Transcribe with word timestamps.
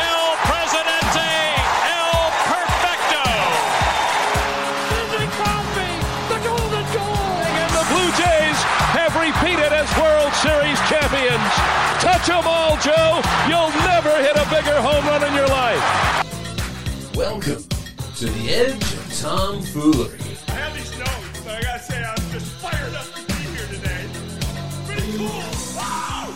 El 0.00 0.32
Presidente, 0.48 1.28
El 1.92 2.16
Perfecto. 2.48 3.20
Sidney 4.88 5.28
Crosby, 5.36 5.92
the 6.32 6.38
golden 6.40 6.86
goal. 6.96 7.36
And 7.52 7.70
the 7.76 7.84
Blue 7.92 8.08
Jays 8.16 8.56
have 8.96 9.12
repeated 9.12 9.76
as 9.76 9.92
World 10.00 10.32
Series 10.40 10.80
champions. 10.88 11.52
Touch 12.00 12.30
'em 12.30 12.46
all, 12.48 12.78
Joe. 12.80 13.20
You'll 13.48 13.68
never 13.68 13.82
hit 13.82 13.89
a 14.40 14.44
bigger 14.48 14.80
home 14.80 15.04
run 15.06 15.22
in 15.22 15.34
your 15.34 15.48
life. 15.48 17.14
Welcome 17.14 17.62
to 18.16 18.26
the 18.26 18.48
edge 18.48 18.82
of 18.94 19.20
tomfoolery. 19.20 20.18
I 20.48 20.52
have 20.52 20.74
these 20.74 20.98
notes, 20.98 21.40
but 21.44 21.56
I 21.56 21.60
gotta 21.60 21.82
say 21.82 22.02
I'm 22.02 22.30
just 22.30 22.46
fired 22.52 22.94
up 22.94 23.04
to 23.04 23.26
be 23.26 23.34
here 23.34 23.66
today. 23.66 24.06
Pretty 24.86 25.18
cool. 25.18 25.28
Wow! 25.76 26.32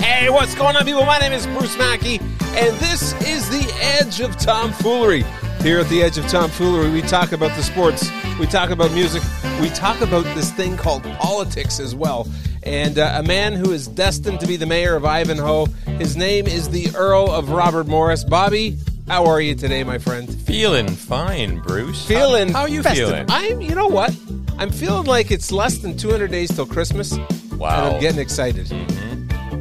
Hey, 0.00 0.28
what's 0.28 0.56
going 0.56 0.74
on, 0.74 0.84
people? 0.84 1.04
My 1.04 1.18
name 1.18 1.32
is 1.32 1.46
Bruce 1.46 1.78
Mackey, 1.78 2.18
and 2.18 2.76
this 2.78 3.12
is 3.22 3.48
the 3.50 3.72
Edge 3.80 4.20
of 4.20 4.36
Tomfoolery. 4.36 5.24
Here 5.60 5.78
at 5.78 5.88
the 5.88 6.02
Edge 6.02 6.18
of 6.18 6.26
Tomfoolery, 6.26 6.90
we 6.90 7.02
talk 7.02 7.30
about 7.30 7.56
the 7.56 7.62
sports, 7.62 8.10
we 8.40 8.46
talk 8.46 8.70
about 8.70 8.90
music, 8.90 9.22
we 9.60 9.68
talk 9.68 10.00
about 10.00 10.24
this 10.34 10.50
thing 10.50 10.76
called 10.76 11.04
politics 11.04 11.78
as 11.78 11.94
well. 11.94 12.26
And 12.64 12.98
uh, 12.98 13.14
a 13.16 13.22
man 13.22 13.54
who 13.54 13.72
is 13.72 13.88
destined 13.88 14.40
to 14.40 14.46
be 14.46 14.56
the 14.56 14.66
mayor 14.66 14.94
of 14.94 15.04
Ivanhoe, 15.04 15.66
his 15.98 16.16
name 16.16 16.46
is 16.46 16.70
the 16.70 16.90
Earl 16.96 17.30
of 17.30 17.50
Robert 17.50 17.86
Morris. 17.88 18.22
Bobby, 18.24 18.76
how 19.08 19.26
are 19.26 19.40
you 19.40 19.54
today, 19.54 19.82
my 19.82 19.98
friend? 19.98 20.32
Feeling 20.42 20.88
fine, 20.88 21.58
Bruce. 21.58 22.06
Feeling 22.06 22.48
How, 22.48 22.60
how 22.60 22.66
you 22.66 22.82
festive. 22.82 23.08
feeling? 23.08 23.26
I'm. 23.28 23.60
You 23.60 23.74
know 23.74 23.88
what? 23.88 24.14
I'm 24.58 24.70
feeling 24.70 25.06
like 25.06 25.30
it's 25.32 25.50
less 25.50 25.78
than 25.78 25.96
200 25.96 26.30
days 26.30 26.54
till 26.54 26.66
Christmas. 26.66 27.16
Wow. 27.56 27.86
And 27.86 27.94
I'm 27.96 28.00
getting 28.00 28.20
excited. 28.20 28.68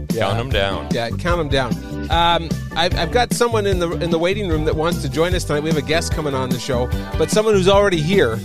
Count 0.10 0.38
them 0.38 0.50
down. 0.50 0.88
Yeah, 0.92 1.10
count 1.10 1.38
them 1.38 1.50
down. 1.50 1.74
Um, 2.12 2.50
I've, 2.76 2.94
I've 2.98 3.12
got 3.12 3.34
someone 3.34 3.66
in 3.66 3.80
the 3.80 3.90
in 4.04 4.10
the 4.12 4.20
waiting 4.20 4.50
room 4.50 4.66
that 4.66 4.76
wants 4.76 5.02
to 5.04 5.10
join 5.10 5.34
us 5.34 5.46
tonight. 5.46 5.64
We 5.64 5.70
have 5.70 5.78
a 5.78 5.82
guest 5.82 6.14
coming 6.14 6.34
on 6.36 6.50
the 6.50 6.60
show, 6.60 6.88
but 7.18 7.32
someone 7.32 7.54
who's 7.56 7.70
already 7.70 8.02
here 8.02 8.38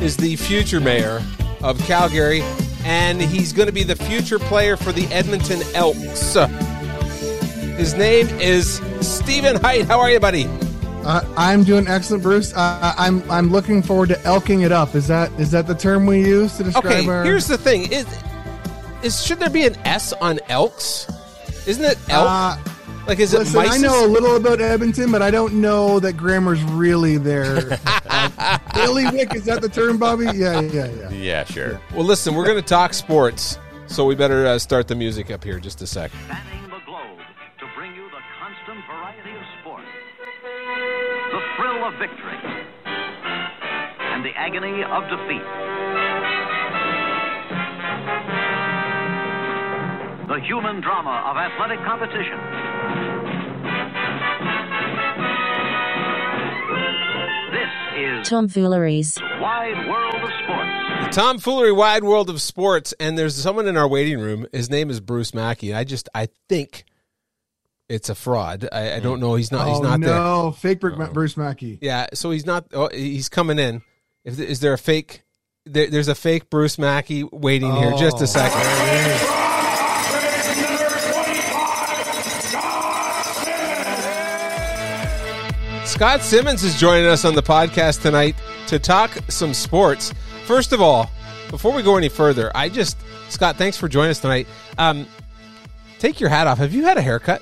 is 0.00 0.16
the 0.16 0.34
future 0.36 0.80
mayor 0.80 1.22
of 1.62 1.78
Calgary, 1.80 2.40
and 2.86 3.20
he's 3.20 3.52
going 3.52 3.66
to 3.66 3.72
be 3.72 3.82
the 3.82 3.96
future 3.96 4.38
player 4.38 4.76
for 4.76 4.92
the 4.92 5.06
Edmonton 5.08 5.60
Elks. 5.74 6.34
His 7.76 7.94
name 7.94 8.28
is 8.40 8.80
Stephen 9.00 9.56
Height. 9.56 9.86
How 9.86 9.98
are 9.98 10.08
you, 10.08 10.20
buddy? 10.20 10.46
Uh, 11.04 11.22
I'm 11.36 11.64
doing 11.64 11.88
excellent, 11.88 12.22
Bruce. 12.22 12.54
Uh, 12.54 12.94
I'm 12.96 13.28
I'm 13.30 13.50
looking 13.50 13.82
forward 13.82 14.08
to 14.10 14.22
elking 14.24 14.62
it 14.62 14.70
up. 14.70 14.94
Is 14.94 15.08
that 15.08 15.32
is 15.32 15.50
that 15.50 15.66
the 15.66 15.74
term 15.74 16.06
we 16.06 16.20
use 16.20 16.56
to 16.58 16.64
describe 16.64 16.86
Okay, 16.86 17.08
our? 17.08 17.24
here's 17.24 17.48
the 17.48 17.58
thing: 17.58 17.90
is 17.92 18.06
is 19.02 19.22
should 19.22 19.40
there 19.40 19.50
be 19.50 19.66
an 19.66 19.76
S 19.84 20.12
on 20.14 20.38
Elks? 20.48 21.08
Isn't 21.66 21.84
it 21.84 21.98
Elk? 22.08 22.26
Uh, 22.28 22.56
like, 23.06 23.20
is 23.20 23.32
Listen, 23.32 23.62
it 23.62 23.68
I 23.70 23.76
know 23.78 24.04
a 24.04 24.08
little 24.08 24.36
about 24.36 24.60
Edmonton, 24.60 25.12
but 25.12 25.22
I 25.22 25.30
don't 25.30 25.60
know 25.60 26.00
that 26.00 26.14
grammar's 26.16 26.62
really 26.62 27.18
there. 27.18 27.78
uh, 28.76 28.86
Bailiwick, 28.86 29.34
is 29.34 29.44
that 29.44 29.60
the 29.62 29.68
term, 29.68 29.98
Bobby? 29.98 30.24
Yeah, 30.24 30.60
yeah, 30.60 30.86
yeah. 30.86 31.10
Yeah, 31.10 31.44
sure. 31.44 31.80
Well, 31.94 32.04
listen, 32.04 32.34
we're 32.34 32.44
going 32.46 32.60
to 32.60 32.68
talk 32.68 32.94
sports, 32.94 33.58
so 33.86 34.04
we 34.04 34.14
better 34.14 34.46
uh, 34.46 34.58
start 34.58 34.88
the 34.88 34.94
music 34.94 35.30
up 35.30 35.42
here 35.44 35.58
just 35.58 35.82
a 35.82 35.86
sec. 35.86 36.10
Spanning 36.24 36.62
the 36.64 36.80
globe 36.84 37.18
to 37.58 37.66
bring 37.76 37.94
you 37.94 38.08
the 38.10 38.22
constant 38.38 38.84
variety 38.86 39.30
of 39.30 39.44
sport, 39.60 39.84
the 41.32 41.40
thrill 41.56 41.84
of 41.84 41.94
victory, 41.98 42.38
and 42.84 44.24
the 44.24 44.32
agony 44.36 44.82
of 44.84 45.02
defeat. 45.08 45.44
The 50.28 50.40
human 50.44 50.80
drama 50.80 51.22
of 51.30 51.36
athletic 51.36 51.78
competition. 51.86 52.36
Is 57.96 58.28
Tomfooleries. 58.28 59.18
Wide 59.40 59.88
World 59.88 60.14
of 60.14 60.30
Sports. 60.42 60.70
The 61.06 61.10
tomfoolery 61.22 61.72
wide 61.72 62.02
world 62.04 62.30
of 62.30 62.40
sports, 62.40 62.92
and 62.98 63.16
there's 63.18 63.34
someone 63.36 63.68
in 63.68 63.76
our 63.76 63.86
waiting 63.86 64.18
room. 64.18 64.46
His 64.52 64.68
name 64.70 64.90
is 64.90 64.98
Bruce 65.00 65.34
Mackey. 65.34 65.72
I 65.74 65.84
just, 65.84 66.08
I 66.14 66.28
think 66.48 66.84
it's 67.88 68.08
a 68.08 68.14
fraud. 68.14 68.68
I, 68.72 68.94
I 68.96 69.00
don't 69.00 69.20
know. 69.20 69.34
He's 69.36 69.52
not. 69.52 69.68
he's 69.68 69.78
oh 69.78 69.82
not 69.82 70.00
there. 70.00 70.10
no, 70.14 70.52
fake 70.52 70.80
Bru- 70.80 70.96
Bruce 71.12 71.36
Mackey. 71.36 71.78
Yeah, 71.80 72.06
so 72.14 72.30
he's 72.30 72.46
not. 72.46 72.66
Oh, 72.72 72.88
he's 72.92 73.28
coming 73.28 73.58
in. 73.58 73.82
If 74.24 74.40
is 74.40 74.60
there 74.60 74.72
a 74.72 74.78
fake? 74.78 75.22
There, 75.64 75.86
there's 75.88 76.08
a 76.08 76.14
fake 76.14 76.50
Bruce 76.50 76.78
Mackey 76.78 77.22
waiting 77.24 77.72
here. 77.74 77.92
Just 77.98 78.18
a 78.20 78.22
Oh, 78.22 78.26
second. 78.26 79.35
Scott 85.96 86.20
Simmonds 86.20 86.62
is 86.62 86.78
joining 86.78 87.06
us 87.06 87.24
on 87.24 87.34
the 87.34 87.42
podcast 87.42 88.02
tonight 88.02 88.36
to 88.66 88.78
talk 88.78 89.18
some 89.28 89.54
sports. 89.54 90.12
First 90.44 90.74
of 90.74 90.82
all, 90.82 91.10
before 91.48 91.72
we 91.72 91.82
go 91.82 91.96
any 91.96 92.10
further, 92.10 92.54
I 92.54 92.68
just 92.68 92.98
Scott, 93.30 93.56
thanks 93.56 93.78
for 93.78 93.88
joining 93.88 94.10
us 94.10 94.20
tonight. 94.20 94.46
Um, 94.76 95.06
take 95.98 96.20
your 96.20 96.28
hat 96.28 96.48
off. 96.48 96.58
Have 96.58 96.74
you 96.74 96.84
had 96.84 96.98
a 96.98 97.00
haircut? 97.00 97.40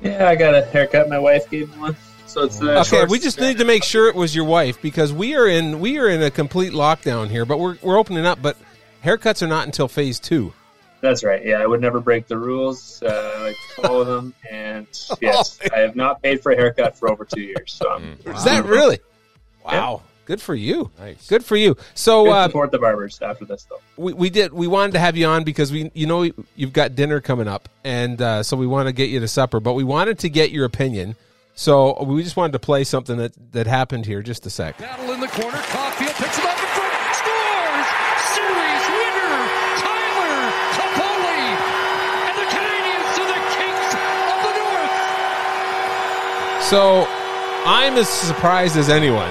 Yeah, 0.00 0.28
I 0.28 0.36
got 0.36 0.54
a 0.54 0.62
haircut. 0.62 1.08
My 1.08 1.18
wife 1.18 1.50
gave 1.50 1.68
me 1.72 1.80
one, 1.80 1.96
so 2.28 2.44
it's 2.44 2.62
uh, 2.62 2.84
Okay, 2.86 3.06
we 3.06 3.18
just 3.18 3.40
need 3.40 3.58
to 3.58 3.64
make 3.64 3.82
sure 3.82 4.06
it 4.06 4.14
was 4.14 4.36
your 4.36 4.44
wife 4.44 4.80
because 4.80 5.12
we 5.12 5.34
are 5.34 5.48
in 5.48 5.80
we 5.80 5.98
are 5.98 6.08
in 6.08 6.22
a 6.22 6.30
complete 6.30 6.72
lockdown 6.72 7.28
here, 7.28 7.44
but 7.44 7.58
we're 7.58 7.76
we're 7.82 7.98
opening 7.98 8.24
up. 8.24 8.40
But 8.40 8.56
haircuts 9.04 9.42
are 9.42 9.48
not 9.48 9.66
until 9.66 9.88
phase 9.88 10.20
two. 10.20 10.52
That's 11.02 11.22
right. 11.22 11.44
Yeah, 11.44 11.56
I 11.58 11.66
would 11.66 11.82
never 11.82 12.00
break 12.00 12.26
the 12.28 12.38
rules. 12.38 13.02
Uh, 13.02 13.52
I 13.52 13.54
follow 13.82 14.04
them, 14.16 14.32
and 14.50 14.86
yes, 15.20 15.58
I 15.74 15.80
have 15.80 15.94
not 15.96 16.22
paid 16.22 16.42
for 16.42 16.52
a 16.52 16.56
haircut 16.56 16.96
for 16.96 17.10
over 17.10 17.26
two 17.26 17.42
years. 17.42 17.74
So 17.74 17.90
I'm, 17.90 18.16
Is 18.24 18.44
that 18.44 18.64
really? 18.64 18.98
Wow, 19.64 20.02
good 20.24 20.40
for 20.40 20.56
you. 20.56 20.90
Nice, 20.98 21.28
good 21.28 21.44
for 21.44 21.54
you. 21.54 21.76
So 21.94 22.24
Good 22.24 22.30
uh, 22.32 22.46
support 22.48 22.70
the 22.72 22.78
barbers 22.80 23.20
after 23.22 23.44
this, 23.44 23.64
though. 23.70 23.78
we, 23.96 24.12
we 24.12 24.28
did 24.30 24.52
we 24.52 24.66
wanted 24.66 24.92
to 24.94 24.98
have 24.98 25.16
you 25.16 25.26
on 25.26 25.44
because 25.44 25.70
we 25.70 25.90
you 25.94 26.06
know 26.08 26.28
you've 26.56 26.72
got 26.72 26.96
dinner 26.96 27.20
coming 27.20 27.46
up 27.46 27.68
and 27.84 28.20
uh, 28.20 28.42
so 28.42 28.56
we 28.56 28.66
want 28.66 28.88
to 28.88 28.92
get 28.92 29.08
you 29.08 29.20
to 29.20 29.28
supper 29.28 29.60
but 29.60 29.74
we 29.74 29.84
wanted 29.84 30.18
to 30.20 30.28
get 30.28 30.50
your 30.50 30.64
opinion 30.64 31.14
so 31.54 32.02
we 32.02 32.24
just 32.24 32.36
wanted 32.36 32.54
to 32.54 32.58
play 32.58 32.82
something 32.82 33.18
that 33.18 33.32
that 33.52 33.68
happened 33.68 34.04
here 34.04 34.20
just 34.20 34.44
a 34.46 34.50
sec 34.50 34.78
Battle 34.78 35.12
in 35.12 35.20
the 35.20 35.28
corner. 35.28 35.58
Caufield 35.58 36.16
picks 36.18 36.38
him 36.38 36.46
up 36.46 36.58
in 36.58 36.66
front. 36.74 36.92
Scores! 37.22 37.86
Series 38.34 38.84
winner, 38.98 39.36
Tyler 39.78 40.50
Toffoli. 40.74 41.54
And 42.26 42.34
the 42.34 42.48
Canadiens 42.50 43.14
are 43.14 43.30
the 43.30 43.42
kings 43.54 43.90
of 43.94 44.38
the 44.42 44.52
North. 44.58 44.98
So 46.72 47.04
i'm 47.66 47.92
as 47.98 48.08
surprised 48.08 48.78
as 48.78 48.88
anyone 48.88 49.30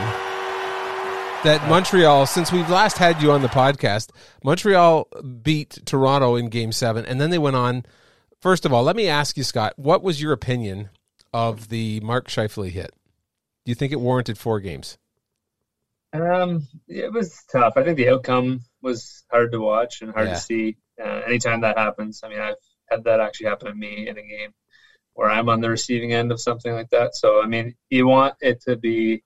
that 1.44 1.60
montreal 1.68 2.28
since 2.28 2.52
we've 2.52 2.70
last 2.70 3.00
had 3.00 3.20
you 3.20 3.32
on 3.32 3.42
the 3.42 3.48
podcast 3.48 4.12
montreal 4.44 5.08
beat 5.42 5.80
toronto 5.86 6.36
in 6.36 6.50
game 6.50 6.72
seven 6.72 7.04
and 7.04 7.20
then 7.20 7.32
they 7.32 7.40
went 7.40 7.56
on 7.56 7.84
first 8.40 8.64
of 8.64 8.72
all 8.72 8.84
let 8.84 8.96
me 8.96 9.08
ask 9.08 9.38
you 9.38 9.44
scott 9.44 9.74
what 9.76 10.04
was 10.04 10.22
your 10.22 10.34
opinion 10.34 10.90
of 11.34 11.70
the 11.70 12.00
mark 12.02 12.28
Scheifele 12.28 12.70
hit 12.70 12.92
do 13.66 13.72
you 13.72 13.76
think 13.76 13.92
it 13.92 14.00
warranted 14.00 14.38
four 14.38 14.60
games 14.60 15.00
Um, 16.14 16.68
it 16.88 17.12
was 17.12 17.42
tough. 17.52 17.74
I 17.76 17.84
think 17.84 17.98
the 17.98 18.10
outcome 18.10 18.62
was 18.84 19.24
hard 19.32 19.52
to 19.54 19.60
watch 19.60 20.02
and 20.04 20.12
hard 20.14 20.28
Yeah. 20.28 20.34
to 20.36 20.40
see. 20.42 20.78
Uh, 21.02 21.22
anytime 21.26 21.62
that 21.62 21.78
happens, 21.78 22.20
I 22.22 22.28
mean, 22.30 22.40
I've 22.42 22.56
had 22.90 23.06
that 23.06 23.22
actually 23.22 23.48
happen 23.48 23.70
to 23.70 23.74
me 23.74 24.10
in 24.10 24.18
a 24.18 24.22
game 24.22 24.52
where 25.14 25.30
I'm 25.30 25.50
on 25.50 25.62
the 25.62 25.70
receiving 25.70 26.14
end 26.14 26.32
of 26.32 26.40
something 26.40 26.74
like 26.74 26.90
that. 26.92 27.16
So, 27.16 27.42
I 27.42 27.48
mean, 27.48 27.76
you 27.90 28.08
want 28.08 28.36
it 28.42 28.62
to 28.64 28.76
be 28.76 29.24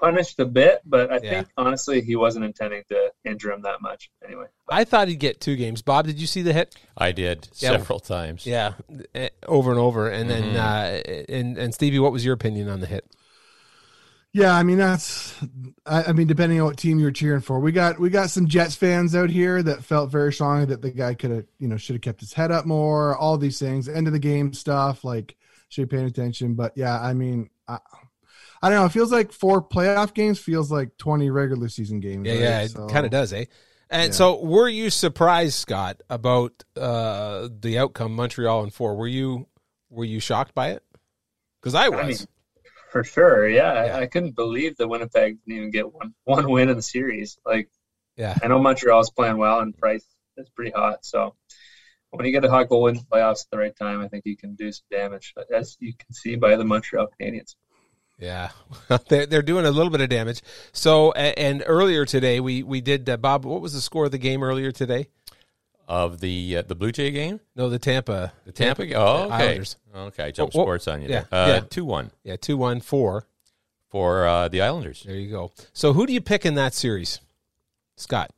punished 0.00 0.40
a 0.40 0.44
bit, 0.46 0.80
but 0.84 1.12
I 1.12 1.20
Yeah. 1.22 1.30
think 1.30 1.48
honestly 1.56 2.00
he 2.00 2.16
wasn't 2.16 2.44
intending 2.44 2.82
to 2.90 3.12
injure 3.24 3.52
him 3.52 3.62
that 3.62 3.80
much. 3.80 4.10
Anyway, 4.26 4.46
I 4.68 4.82
thought 4.84 5.06
he'd 5.08 5.20
get 5.20 5.40
two 5.40 5.54
games. 5.54 5.80
Bob, 5.80 6.06
did 6.06 6.20
you 6.20 6.26
see 6.26 6.42
the 6.42 6.52
hit? 6.52 6.74
I 6.96 7.12
did 7.12 7.48
Yeah. 7.54 7.70
several 7.70 8.00
times. 8.00 8.44
Yeah, 8.44 8.74
eh, 9.14 9.28
over 9.46 9.70
and 9.70 9.78
over. 9.78 10.08
And 10.08 10.28
then, 10.28 10.54
Mhm. 10.54 10.56
uh, 10.56 11.32
and 11.32 11.56
and 11.56 11.72
Stevie, 11.72 12.00
what 12.00 12.10
was 12.10 12.24
your 12.24 12.34
opinion 12.34 12.68
on 12.68 12.80
the 12.80 12.86
hit? 12.86 13.04
Yeah, 14.34 14.54
I 14.54 14.62
mean 14.62 14.78
that's. 14.78 15.34
I, 15.84 16.04
I 16.04 16.12
mean, 16.12 16.26
depending 16.26 16.58
on 16.60 16.66
what 16.66 16.78
team 16.78 16.98
you're 16.98 17.10
cheering 17.10 17.42
for, 17.42 17.60
we 17.60 17.70
got 17.70 17.98
we 17.98 18.08
got 18.08 18.30
some 18.30 18.46
Jets 18.46 18.74
fans 18.74 19.14
out 19.14 19.28
here 19.28 19.62
that 19.62 19.84
felt 19.84 20.10
very 20.10 20.32
strongly 20.32 20.64
that 20.66 20.80
the 20.80 20.90
guy 20.90 21.12
could 21.14 21.30
have, 21.30 21.44
you 21.58 21.68
know, 21.68 21.76
should 21.76 21.96
have 21.96 22.02
kept 22.02 22.20
his 22.20 22.32
head 22.32 22.50
up 22.50 22.64
more. 22.64 23.14
All 23.16 23.36
these 23.36 23.58
things, 23.58 23.88
end 23.90 24.06
of 24.06 24.14
the 24.14 24.18
game 24.18 24.54
stuff, 24.54 25.04
like 25.04 25.36
should 25.68 25.88
be 25.88 25.96
paying 25.96 26.08
attention. 26.08 26.54
But 26.54 26.72
yeah, 26.76 26.98
I 26.98 27.12
mean, 27.12 27.50
I, 27.68 27.78
I 28.62 28.70
don't 28.70 28.78
know. 28.78 28.86
It 28.86 28.92
feels 28.92 29.12
like 29.12 29.32
four 29.32 29.60
playoff 29.62 30.14
games 30.14 30.38
feels 30.38 30.70
like 30.72 30.96
twenty 30.96 31.28
regular 31.28 31.68
season 31.68 32.00
games. 32.00 32.26
Yeah, 32.26 32.32
right? 32.32 32.40
yeah, 32.40 32.60
it 32.62 32.70
So- 32.70 32.86
kind 32.86 33.04
of 33.04 33.12
does, 33.12 33.32
eh? 33.34 33.44
And 33.90 34.12
Yeah. 34.12 34.16
so, 34.16 34.42
were 34.42 34.70
you 34.70 34.88
surprised, 34.88 35.52
Scott, 35.56 36.00
about 36.08 36.64
uh, 36.78 37.50
the 37.60 37.76
outcome, 37.76 38.16
Montreal 38.16 38.62
and 38.62 38.72
four? 38.72 38.96
Were 38.96 39.06
you 39.08 39.46
were 39.90 40.06
you 40.06 40.20
shocked 40.20 40.54
by 40.54 40.70
it? 40.70 40.82
Because 41.60 41.74
I 41.74 41.90
was. 41.90 42.00
I 42.00 42.06
mean, 42.06 42.16
for 42.92 43.04
sure, 43.04 43.48
yeah, 43.48 43.72
I, 43.72 44.00
I 44.02 44.06
couldn't 44.06 44.36
believe 44.36 44.76
that 44.76 44.86
Winnipeg 44.86 45.38
didn't 45.46 45.56
even 45.56 45.70
get 45.70 45.92
one 45.92 46.14
one 46.24 46.48
win 46.50 46.68
in 46.68 46.76
the 46.76 46.82
series. 46.82 47.38
Like, 47.44 47.68
yeah, 48.16 48.36
I 48.42 48.48
know 48.48 48.58
Montreal's 48.58 49.10
playing 49.10 49.38
well, 49.38 49.60
and 49.60 49.76
Price 49.76 50.04
is 50.36 50.48
pretty 50.50 50.72
hot. 50.72 51.04
So 51.04 51.34
when 52.10 52.26
you 52.26 52.32
get 52.32 52.44
a 52.44 52.50
hot 52.50 52.68
goal 52.68 52.88
in 52.88 52.96
the 52.96 53.02
playoffs 53.02 53.44
at 53.44 53.50
the 53.50 53.58
right 53.58 53.74
time, 53.74 54.00
I 54.00 54.08
think 54.08 54.26
you 54.26 54.36
can 54.36 54.54
do 54.54 54.70
some 54.70 54.84
damage, 54.90 55.34
as 55.52 55.76
you 55.80 55.94
can 55.94 56.12
see 56.12 56.36
by 56.36 56.56
the 56.56 56.64
Montreal 56.64 57.08
Canadiens. 57.18 57.56
Yeah, 58.18 58.50
they're 59.08 59.24
they're 59.24 59.42
doing 59.42 59.64
a 59.64 59.70
little 59.70 59.90
bit 59.90 60.02
of 60.02 60.10
damage. 60.10 60.42
So, 60.72 61.12
and 61.12 61.64
earlier 61.66 62.04
today, 62.04 62.40
we 62.40 62.62
we 62.62 62.82
did 62.82 63.08
uh, 63.08 63.16
Bob. 63.16 63.46
What 63.46 63.62
was 63.62 63.72
the 63.72 63.80
score 63.80 64.04
of 64.04 64.12
the 64.12 64.18
game 64.18 64.44
earlier 64.44 64.70
today? 64.70 65.08
Of 65.92 66.20
the 66.20 66.56
uh, 66.56 66.62
the 66.62 66.74
Blue 66.74 66.90
Jay 66.90 67.10
game, 67.10 67.38
No, 67.54 67.68
the 67.68 67.78
Tampa, 67.78 68.32
the 68.46 68.52
Tampa. 68.52 68.86
game? 68.86 68.96
Oh, 68.96 69.24
okay. 69.24 69.34
Islanders. 69.34 69.76
Okay, 69.94 70.24
I 70.24 70.30
jumped 70.30 70.54
What- 70.54 70.60
what- 70.66 70.80
sports 70.80 70.88
on 70.88 71.02
you. 71.02 71.08
yeah, 71.10 71.24
there. 71.30 71.48
yeah. 71.48 71.54
Uh, 71.56 71.60
two 71.68 71.84
one 71.84 72.10
Yeah, 72.24 72.36
two 72.36 72.56
one 72.56 72.80
four. 72.80 73.26
for 73.90 74.26
uh, 74.26 74.48
the 74.48 74.62
Islanders. 74.62 75.02
There 75.02 75.16
you 75.16 75.30
go. 75.30 75.52
So, 75.74 75.92
who 75.92 76.06
do 76.06 76.14
you 76.14 76.22
pick 76.22 76.46
in 76.46 76.54
that 76.54 76.72
series, 76.72 77.20
Scott? 77.96 78.30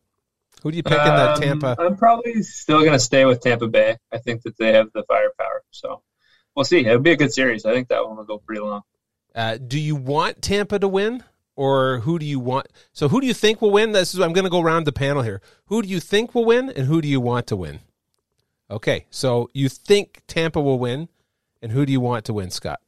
Who 0.64 0.72
do 0.72 0.76
you 0.76 0.82
pick 0.82 0.98
in 0.98 0.98
that 0.98 1.36
Um, 1.36 1.40
Tampa? 1.42 1.76
I'm 1.78 1.96
probably 1.96 2.42
still 2.42 2.80
going 2.80 2.90
to 2.92 2.98
stay 2.98 3.24
with 3.24 3.40
Tampa 3.40 3.68
Bay. 3.68 3.98
I 4.10 4.18
think 4.18 4.42
that 4.42 4.56
they 4.58 4.72
have 4.72 4.88
the 4.92 5.04
firepower. 5.04 5.62
So 5.70 6.02
we'll 6.56 6.64
see. 6.64 6.80
It'll 6.80 6.98
be 6.98 7.12
a 7.12 7.16
good 7.16 7.32
series. 7.32 7.64
I 7.64 7.72
think 7.72 7.86
that 7.88 8.04
one 8.04 8.16
will 8.16 8.24
go 8.24 8.38
pretty 8.38 8.62
long. 8.62 8.82
Uh, 9.32 9.58
do 9.58 9.78
you 9.78 9.94
want 9.94 10.42
Tampa 10.42 10.78
to 10.80 10.88
win, 10.88 11.22
or 11.56 12.00
who 12.00 12.18
do 12.18 12.26
you 12.26 12.40
want? 12.40 12.66
So, 12.92 13.08
who 13.08 13.20
do 13.20 13.26
you 13.26 13.34
think 13.34 13.60
will 13.60 13.70
win? 13.70 13.92
This 13.92 14.14
is 14.14 14.20
I'm 14.20 14.32
going 14.32 14.44
to 14.44 14.50
go 14.50 14.60
around 14.60 14.84
the 14.84 14.92
panel 14.92 15.22
here. 15.22 15.40
Who 15.66 15.82
do 15.82 15.88
you 15.88 16.00
think 16.00 16.34
will 16.34 16.44
win, 16.44 16.70
and 16.70 16.86
who 16.86 17.00
do 17.00 17.08
you 17.08 17.20
want 17.20 17.46
to 17.48 17.56
win? 17.56 17.80
Okay, 18.70 19.06
so 19.10 19.50
you 19.52 19.68
think 19.68 20.22
Tampa 20.26 20.60
will 20.60 20.78
win, 20.78 21.08
and 21.62 21.70
who 21.72 21.84
do 21.86 21.92
you 21.92 22.00
want 22.00 22.24
to 22.26 22.32
win, 22.32 22.50
Scott? 22.50 22.80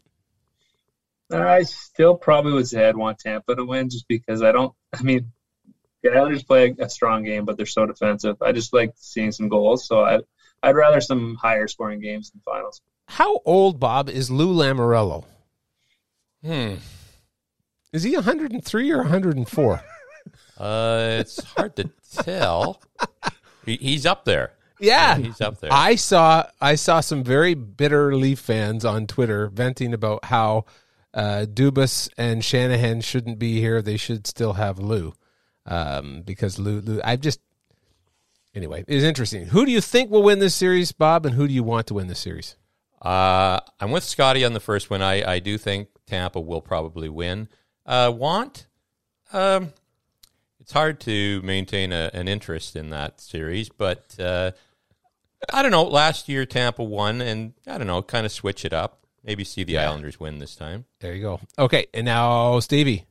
I 1.31 1.63
still 1.63 2.15
probably 2.15 2.53
would 2.53 2.69
say 2.69 2.89
I'd 2.89 2.97
want 2.97 3.19
Tampa 3.19 3.57
to 3.57 3.65
win 3.65 3.91
just 3.91 4.07
because 4.09 4.43
I 4.43 4.53
don't. 4.53 4.73
I 4.93 5.03
mean, 5.03 5.33
the 6.03 6.12
Islanders 6.12 6.45
play 6.45 6.75
a 6.79 6.89
strong 6.89 7.25
game, 7.25 7.45
but 7.45 7.57
they're 7.57 7.67
so 7.67 7.87
defensive. 7.87 8.41
I 8.41 8.53
just 8.53 8.73
like 8.73 8.93
seeing 8.97 9.33
some 9.33 9.49
goals. 9.49 9.87
So 9.87 10.03
I, 10.05 10.21
I'd 10.62 10.77
rather 10.77 11.01
some 11.01 11.37
higher 11.37 11.67
scoring 11.67 12.01
games 12.01 12.31
than 12.31 12.41
finals. 12.45 12.81
How 13.09 13.41
old, 13.45 13.81
Bob, 13.81 14.09
is 14.09 14.31
Lou 14.31 14.55
Lamoriello? 14.55 15.25
Hmm. 16.45 16.75
Is 17.93 18.03
he 18.03 18.15
103 18.15 18.91
or 18.91 18.99
104? 18.99 19.81
Uh, 20.59 21.17
it's 21.21 21.43
hard 21.44 21.77
to 21.77 21.91
tell. 22.12 22.83
He, 23.65 23.77
he's 23.77 24.06
up 24.06 24.25
there. 24.25 24.53
Yeah, 24.79 25.17
he's 25.17 25.41
up 25.41 25.61
there. 25.61 25.73
I 25.73 25.94
saw 25.94 26.44
I 26.61 26.75
saw 26.75 27.00
some 27.00 27.25
very 27.25 27.55
bitter 27.55 28.15
Leaf 28.15 28.38
fans 28.38 28.85
on 28.85 29.06
Twitter 29.06 29.49
venting 29.49 29.94
about 29.94 30.27
how 30.27 30.67
uh, 31.15 31.47
Dubas 31.49 32.11
and 32.19 32.44
Shanahan 32.44 33.00
shouldn't 33.00 33.38
be 33.38 33.61
here. 33.61 33.81
They 33.81 33.97
should 33.97 34.27
still 34.27 34.55
have 34.55 34.79
Lou 34.79 35.15
um, 35.65 36.23
because 36.23 36.59
Lou. 36.59 36.81
Lou 36.81 37.00
I 37.03 37.17
just 37.17 37.41
anyway. 38.55 38.85
It's 38.87 39.05
interesting. 39.05 39.47
Who 39.47 39.65
do 39.65 39.73
you 39.73 39.81
think 39.81 40.11
will 40.11 40.23
win 40.23 40.38
this 40.38 40.55
series, 40.55 40.93
Bob? 40.93 41.25
And 41.27 41.35
who 41.35 41.49
do 41.49 41.55
you 41.55 41.62
want 41.62 41.87
to 41.88 41.94
win 41.94 42.06
this 42.06 42.21
series? 42.21 42.56
Uh, 43.00 43.61
I'm 43.81 43.91
with 43.91 44.05
Scotty 44.05 44.44
on 44.44 44.53
the 44.53 44.61
first 44.61 44.91
one. 44.91 45.03
I, 45.03 45.35
I 45.35 45.38
do 45.38 45.59
think 45.59 45.88
Tampa 46.06 46.41
will 46.41 46.62
probably 46.62 47.09
win. 47.09 47.49
Uh, 47.87 48.12
want? 48.15 48.67
Um, 49.33 49.73
it's 50.61 50.73
hard 50.73 51.00
to 51.00 51.41
maintain 51.43 51.93
a, 51.93 52.11
an 52.12 52.27
interest 52.27 52.75
in 52.75 52.91
that 52.91 53.21
series, 53.21 53.69
but 53.69 54.17
uh, 54.19 54.50
I 55.53 55.62
don't 55.62 55.71
know. 55.71 55.85
Last 55.85 56.29
year 56.29 56.44
Tampa 56.44 56.83
won, 56.83 57.21
and 57.21 57.55
I 57.67 57.79
don't 57.79 57.87
know, 57.87 58.03
kind 58.03 58.27
of 58.27 58.33
switch 58.33 58.65
it 58.65 58.73
up. 58.73 59.06
Maybe 59.23 59.44
see 59.44 59.65
the 59.65 59.79
Islanders 59.79 60.21
win 60.21 60.38
this 60.38 60.55
time. 60.55 60.85
There 61.00 61.15
you 61.15 61.23
go. 61.23 61.41
Okay, 61.59 61.87
and 61.94 62.05
now 62.05 62.61
Stevie, 62.61 63.06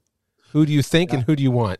who 0.51 0.65
do 0.65 0.71
you 0.71 0.81
think 0.81 1.11
and 1.11 1.23
who 1.23 1.35
do 1.35 1.43
you 1.43 1.51
want? 1.51 1.79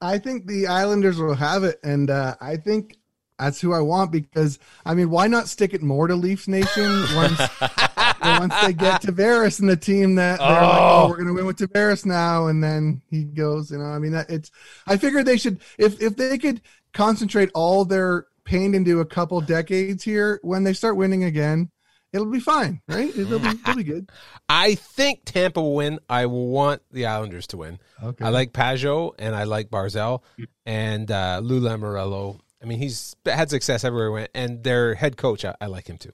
I 0.00 0.18
think 0.18 0.46
the 0.46 0.66
Islanders 0.66 1.18
will 1.18 1.34
have 1.34 1.64
it, 1.64 1.78
and 1.82 2.10
uh, 2.10 2.34
I 2.40 2.56
think 2.56 2.98
that's 3.38 3.60
who 3.60 3.72
I 3.72 3.80
want 3.80 4.10
because 4.12 4.58
I 4.84 4.94
mean, 4.94 5.10
why 5.10 5.26
not 5.26 5.48
stick 5.48 5.74
it 5.74 5.82
more 5.82 6.06
to 6.06 6.14
Leafs 6.14 6.48
Nation 6.48 7.04
once 7.14 7.40
once 8.40 8.54
they 8.62 8.72
get 8.72 9.02
Tavares 9.02 9.60
and 9.60 9.68
the 9.68 9.76
team 9.76 10.14
that 10.16 10.38
they're 10.38 10.48
like, 10.48 10.80
Oh. 10.80 11.04
oh, 11.04 11.08
we're 11.08 11.16
gonna 11.18 11.32
win 11.32 11.46
with 11.46 11.58
Tavares 11.58 12.04
now, 12.06 12.46
and 12.46 12.62
then 12.62 13.02
he 13.10 13.24
goes, 13.24 13.70
you 13.70 13.78
know, 13.78 13.84
I 13.86 13.98
mean, 13.98 14.12
that 14.12 14.30
it's. 14.30 14.50
I 14.86 14.96
figured 14.96 15.26
they 15.26 15.36
should 15.36 15.60
if 15.78 16.00
if 16.00 16.16
they 16.16 16.38
could 16.38 16.60
concentrate 16.92 17.50
all 17.54 17.84
their 17.84 18.26
pain 18.44 18.74
into 18.74 19.00
a 19.00 19.04
couple 19.04 19.40
decades 19.40 20.02
here 20.04 20.38
when 20.42 20.64
they 20.64 20.72
start 20.72 20.96
winning 20.96 21.24
again. 21.24 21.70
It'll 22.12 22.30
be 22.30 22.40
fine, 22.40 22.80
right? 22.88 23.14
It'll 23.14 23.40
be, 23.40 23.48
it'll 23.48 23.74
be 23.74 23.82
good. 23.84 24.10
I 24.48 24.76
think 24.76 25.22
Tampa 25.26 25.60
will 25.60 25.74
win. 25.74 25.98
I 26.08 26.24
want 26.26 26.80
the 26.90 27.06
Islanders 27.06 27.46
to 27.48 27.58
win. 27.58 27.78
Okay. 28.02 28.24
I 28.24 28.30
like 28.30 28.52
Pageau 28.52 29.12
and 29.18 29.34
I 29.34 29.42
like 29.44 29.68
Barzal 29.68 30.22
and 30.64 31.10
uh, 31.10 31.40
Lou 31.42 31.60
Lamoriello. 31.60 32.38
I 32.62 32.64
mean, 32.64 32.78
he's 32.78 33.14
had 33.26 33.50
success 33.50 33.84
everywhere 33.84 34.08
he 34.08 34.12
went, 34.14 34.30
and 34.34 34.62
their 34.64 34.94
head 34.94 35.18
coach, 35.18 35.44
I, 35.44 35.56
I 35.60 35.66
like 35.66 35.88
him 35.88 35.98
too. 35.98 36.12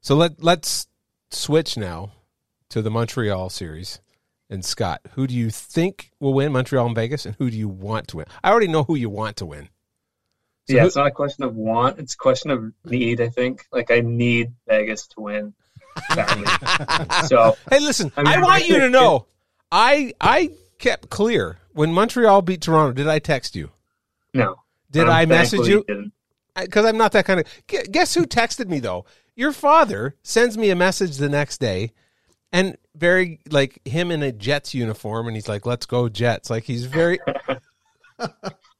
So 0.00 0.16
let 0.16 0.42
let's 0.42 0.88
switch 1.30 1.76
now 1.76 2.12
to 2.70 2.82
the 2.82 2.90
Montreal 2.90 3.50
series. 3.50 4.00
And 4.48 4.64
Scott, 4.64 5.00
who 5.14 5.26
do 5.26 5.34
you 5.34 5.50
think 5.50 6.12
will 6.20 6.32
win 6.34 6.52
Montreal 6.52 6.86
and 6.86 6.94
Vegas, 6.94 7.26
and 7.26 7.34
who 7.36 7.50
do 7.50 7.56
you 7.56 7.68
want 7.68 8.06
to 8.08 8.18
win? 8.18 8.26
I 8.44 8.50
already 8.50 8.68
know 8.68 8.84
who 8.84 8.94
you 8.94 9.10
want 9.10 9.36
to 9.38 9.46
win. 9.46 9.68
So 10.68 10.74
yeah, 10.76 10.82
who- 10.82 10.86
it's 10.86 10.96
not 10.96 11.06
a 11.08 11.10
question 11.10 11.42
of 11.44 11.54
want; 11.56 11.98
it's 11.98 12.14
a 12.14 12.16
question 12.16 12.50
of 12.52 12.72
need. 12.84 13.20
I 13.20 13.28
think. 13.28 13.66
Like 13.72 13.90
I 13.90 14.00
need 14.00 14.52
Vegas 14.68 15.08
to 15.08 15.20
win. 15.20 15.54
so 17.26 17.56
Hey, 17.70 17.80
listen, 17.80 18.12
I, 18.16 18.36
I 18.36 18.42
want 18.42 18.68
you 18.68 18.78
to 18.80 18.90
know, 18.90 19.26
I 19.72 20.12
I 20.20 20.50
kept 20.78 21.08
clear 21.10 21.58
when 21.72 21.92
Montreal 21.92 22.42
beat 22.42 22.60
Toronto. 22.60 22.92
Did 22.92 23.08
I 23.08 23.18
text 23.18 23.56
you? 23.56 23.70
no. 24.34 24.56
Did 24.90 25.08
I'm 25.08 25.10
I 25.10 25.26
message 25.26 25.66
you? 25.66 25.84
Because 26.54 26.84
I'm 26.86 26.96
not 26.96 27.12
that 27.12 27.24
kind 27.26 27.40
of. 27.40 27.46
Guess 27.66 28.14
who 28.14 28.24
texted 28.26 28.68
me 28.68 28.78
though? 28.78 29.04
Your 29.36 29.52
father 29.52 30.16
sends 30.22 30.56
me 30.56 30.70
a 30.70 30.74
message 30.76 31.18
the 31.18 31.28
next 31.28 31.58
day, 31.58 31.92
and 32.52 32.76
very 32.94 33.38
like 33.50 33.86
him 33.86 34.10
in 34.10 34.22
a 34.22 34.32
Jets 34.32 34.72
uniform, 34.74 35.26
and 35.28 35.36
he's 35.36 35.48
like, 35.48 35.66
"Let's 35.66 35.84
go 35.86 36.08
Jets!" 36.08 36.48
Like 36.50 36.64
he's 36.64 36.86
very. 36.86 37.18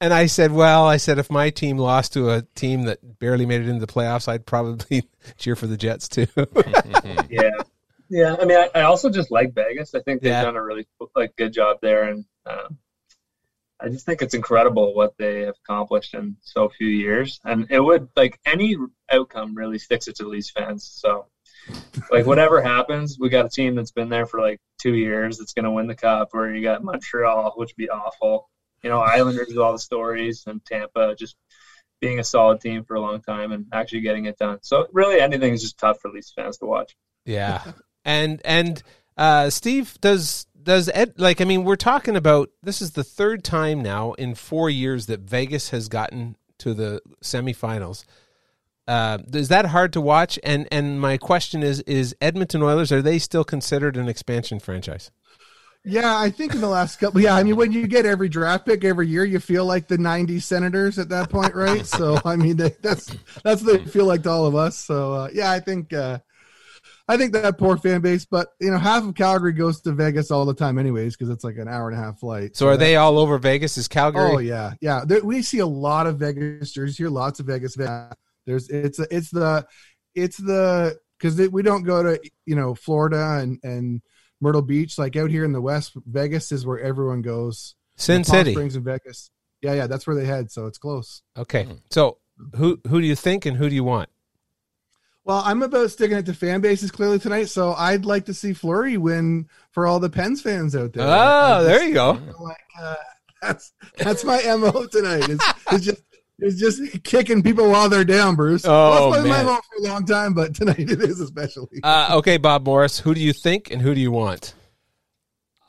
and 0.01 0.13
I 0.13 0.25
said, 0.25 0.51
"Well, 0.51 0.85
I 0.85 0.97
said 0.97 1.19
if 1.19 1.29
my 1.29 1.51
team 1.51 1.77
lost 1.77 2.13
to 2.13 2.31
a 2.31 2.41
team 2.55 2.83
that 2.83 3.19
barely 3.19 3.45
made 3.45 3.61
it 3.61 3.69
into 3.69 3.85
the 3.85 3.91
playoffs, 3.91 4.27
I'd 4.27 4.47
probably 4.47 5.07
cheer 5.37 5.55
for 5.55 5.67
the 5.67 5.77
Jets 5.77 6.07
too." 6.09 6.25
yeah, 7.29 7.51
yeah. 8.09 8.35
I 8.41 8.45
mean, 8.45 8.57
I, 8.57 8.69
I 8.73 8.81
also 8.81 9.11
just 9.11 9.29
like 9.29 9.53
Vegas. 9.53 9.93
I 9.93 10.01
think 10.01 10.21
they've 10.21 10.31
Yeah. 10.31 10.43
done 10.43 10.55
a 10.55 10.63
really 10.63 10.87
like 11.15 11.35
good 11.35 11.53
job 11.53 11.77
there, 11.81 12.03
and 12.09 12.25
um, 12.47 12.79
I 13.79 13.89
just 13.89 14.05
think 14.05 14.21
it's 14.21 14.33
incredible 14.33 14.95
what 14.95 15.17
they 15.17 15.41
have 15.41 15.55
accomplished 15.63 16.13
in 16.13 16.37
so 16.41 16.69
few 16.69 16.87
years. 16.87 17.39
And 17.43 17.67
it 17.69 17.79
would 17.79 18.09
like 18.15 18.39
any 18.45 18.75
outcome 19.11 19.55
really 19.55 19.77
sticks 19.77 20.07
it 20.07 20.15
to 20.17 20.23
the 20.23 20.29
Leafs 20.29 20.49
fans. 20.49 20.83
So, 20.83 21.27
like 22.11 22.25
whatever 22.25 22.61
happens, 22.61 23.17
we 23.19 23.29
got 23.29 23.45
a 23.45 23.49
team 23.49 23.75
that's 23.75 23.91
been 23.91 24.09
there 24.09 24.25
for 24.25 24.41
like 24.41 24.59
two 24.81 24.95
years 24.95 25.37
that's 25.37 25.53
going 25.53 25.65
to 25.65 25.71
win 25.71 25.87
the 25.87 25.95
cup. 25.95 26.29
Or 26.33 26.53
you 26.53 26.63
got 26.63 26.83
Montreal, 26.83 27.53
which 27.55 27.69
would 27.69 27.83
be 27.83 27.89
awful. 27.89 28.49
You 28.83 28.89
know, 28.89 28.99
Islanders 28.99 29.47
with 29.49 29.57
all 29.57 29.73
the 29.73 29.79
stories, 29.79 30.43
and 30.47 30.63
Tampa 30.65 31.15
just 31.15 31.35
being 31.99 32.19
a 32.19 32.23
solid 32.23 32.61
team 32.61 32.83
for 32.83 32.95
a 32.95 33.01
long 33.01 33.21
time 33.21 33.51
and 33.51 33.65
actually 33.73 34.01
getting 34.01 34.25
it 34.25 34.37
done. 34.37 34.59
So 34.61 34.87
really, 34.91 35.19
anything 35.19 35.53
is 35.53 35.61
just 35.61 35.77
tough 35.77 35.99
for 35.99 36.11
Leafs 36.11 36.31
fans 36.31 36.57
to 36.59 36.65
watch. 36.65 36.95
Yeah. 37.25 37.63
And 38.05 38.41
and 38.45 38.81
uh 39.17 39.49
Steve 39.49 39.97
does 39.99 40.47
does 40.67 40.89
Ed 40.93 41.13
like 41.17 41.39
I 41.39 41.45
mean 41.45 41.63
we're 41.63 41.77
talking 41.77 42.17
about 42.17 42.49
this 42.61 42.81
is 42.81 42.91
the 42.91 43.03
third 43.03 43.43
time 43.43 43.81
now 43.81 44.11
in 44.13 44.35
4 44.35 44.69
years 44.69 45.05
that 45.05 45.21
Vegas 45.21 45.69
has 45.69 45.87
gotten 45.87 46.35
to 46.59 46.73
the 46.73 47.01
semifinals. 47.23 48.03
Uh 48.85 49.19
is 49.33 49.47
that 49.47 49.67
hard 49.67 49.93
to 49.93 50.01
watch 50.01 50.37
and 50.43 50.67
and 50.69 50.99
my 50.99 51.17
question 51.17 51.63
is 51.63 51.79
is 51.81 52.13
Edmonton 52.19 52.61
Oilers 52.61 52.91
are 52.91 53.01
they 53.01 53.17
still 53.17 53.45
considered 53.45 53.95
an 53.95 54.09
expansion 54.09 54.59
franchise? 54.59 55.09
Yeah, 55.85 56.19
I 56.19 56.29
think 56.31 56.53
in 56.53 56.59
the 56.59 56.67
last 56.67 56.97
couple. 56.97 57.21
Yeah, 57.21 57.33
I 57.33 57.43
mean, 57.43 57.55
when 57.55 57.71
you 57.71 57.87
get 57.87 58.05
every 58.05 58.27
draft 58.27 58.65
pick 58.65 58.83
every 58.83 59.07
year, 59.07 59.23
you 59.23 59.39
feel 59.39 59.63
like 59.63 59.87
the 59.87 59.95
'90s 59.95 60.41
Senators 60.41 60.99
at 60.99 61.07
that 61.09 61.29
point, 61.29 61.55
right? 61.55 61.85
so, 61.85 62.19
I 62.25 62.35
mean, 62.35 62.57
they, 62.57 62.75
that's 62.81 63.15
that's 63.41 63.63
what 63.63 63.85
they 63.85 63.89
feel 63.89 64.05
like 64.05 64.23
to 64.23 64.29
all 64.29 64.45
of 64.45 64.53
us. 64.53 64.77
So, 64.77 65.13
uh, 65.13 65.29
yeah, 65.31 65.49
I 65.49 65.61
think 65.61 65.93
uh, 65.93 66.19
I 67.09 67.15
think 67.15 67.31
that 67.33 67.57
poor 67.57 67.77
fan 67.77 68.01
base, 68.01 68.25
but 68.25 68.49
you 68.59 68.69
know, 68.69 68.77
half 68.77 69.03
of 69.03 69.15
Calgary 69.15 69.53
goes 69.53 69.79
to 69.81 69.93
Vegas 69.93 70.29
all 70.29 70.45
the 70.45 70.53
time, 70.53 70.77
anyways, 70.77 71.15
because 71.15 71.29
it's 71.29 71.43
like 71.43 71.57
an 71.57 71.67
hour 71.67 71.89
and 71.89 71.97
a 71.97 72.01
half 72.03 72.19
flight. 72.19 72.57
So, 72.57 72.67
are 72.67 72.75
they 72.75 72.97
all 72.97 73.17
over 73.17 73.37
Vegas? 73.37 73.77
Is 73.77 73.87
Calgary? 73.87 74.29
Oh 74.29 74.37
yeah, 74.39 74.73
yeah. 74.81 75.03
There, 75.05 75.23
we 75.23 75.41
see 75.41 75.59
a 75.59 75.65
lot 75.65 76.05
of 76.05 76.17
Vegas 76.17 76.73
jerseys 76.73 76.97
here. 76.97 77.09
Lots 77.09 77.39
of 77.39 77.45
Vegas. 77.45 77.75
There's 78.45 78.69
it's 78.69 78.99
it's 78.99 79.31
the 79.31 79.65
it's 80.15 80.37
the 80.37 80.97
because 81.17 81.49
we 81.49 81.61
don't 81.61 81.83
go 81.83 82.03
to 82.03 82.19
you 82.45 82.55
know 82.55 82.75
Florida 82.75 83.39
and 83.39 83.59
and 83.63 84.01
Myrtle 84.41 84.61
Beach, 84.61 84.97
like 84.97 85.15
out 85.15 85.29
here 85.29 85.45
in 85.45 85.53
the 85.53 85.61
West, 85.61 85.93
Vegas 86.05 86.51
is 86.51 86.65
where 86.65 86.79
everyone 86.79 87.21
goes. 87.21 87.75
Sin 87.95 88.23
City, 88.23 88.51
Springs, 88.51 88.75
and 88.75 88.85
Vegas. 88.85 89.31
Yeah, 89.61 89.73
yeah, 89.73 89.87
that's 89.87 90.05
where 90.05 90.15
they 90.15 90.25
head, 90.25 90.51
so 90.51 90.67
it's 90.67 90.77
close. 90.77 91.23
Okay, 91.37 91.67
so 91.89 92.17
who 92.55 92.79
who 92.87 93.01
do 93.01 93.07
you 93.07 93.15
think 93.15 93.45
and 93.45 93.57
who 93.57 93.69
do 93.69 93.75
you 93.75 93.83
want? 93.83 94.09
Well, 95.27 95.43
I'm 95.43 95.61
about 95.61 95.91
sticking 95.91 96.15
it 96.15 96.25
to 96.27 96.33
fan 96.33 96.61
bases 96.61 96.89
clearly 96.89 97.19
tonight, 97.19 97.49
so 97.49 97.73
I'd 97.73 98.05
like 98.05 98.23
to 98.27 98.33
see 98.33 98.53
Fleury 98.53 98.95
win 98.95 99.49
for 99.71 99.85
all 99.85 99.99
the 99.99 100.09
Pens 100.09 100.41
fans 100.41 100.73
out 100.73 100.93
there. 100.93 101.05
Oh, 101.05 101.65
there 101.65 101.83
you 101.83 101.93
go. 101.93 102.17
Like, 102.39 102.57
uh, 102.81 102.95
that's 103.41 103.73
that's 103.97 104.23
my 104.23 104.41
mo 104.57 104.85
tonight. 104.85 105.27
It's, 105.27 105.45
it's 105.69 105.85
just 105.85 106.01
it's 106.39 106.57
just 106.57 107.03
kicking 107.03 107.43
people 107.43 107.69
while 107.69 107.89
they're 107.89 108.05
down, 108.05 108.37
Bruce. 108.37 108.63
Oh, 108.63 109.09
well, 109.09 109.21
man. 109.21 109.27
my 109.27 109.43
mo 109.43 109.59
for 109.69 109.83
a 109.83 109.91
long 109.91 110.05
time, 110.05 110.33
but 110.33 110.55
tonight 110.55 110.79
it 110.89 111.01
is 111.01 111.19
especially. 111.19 111.81
Uh, 111.83 112.11
okay, 112.19 112.37
Bob 112.37 112.65
Morris, 112.65 112.97
who 112.99 113.13
do 113.13 113.19
you 113.19 113.33
think 113.33 113.69
and 113.69 113.81
who 113.81 113.93
do 113.93 113.99
you 113.99 114.11
want? 114.11 114.53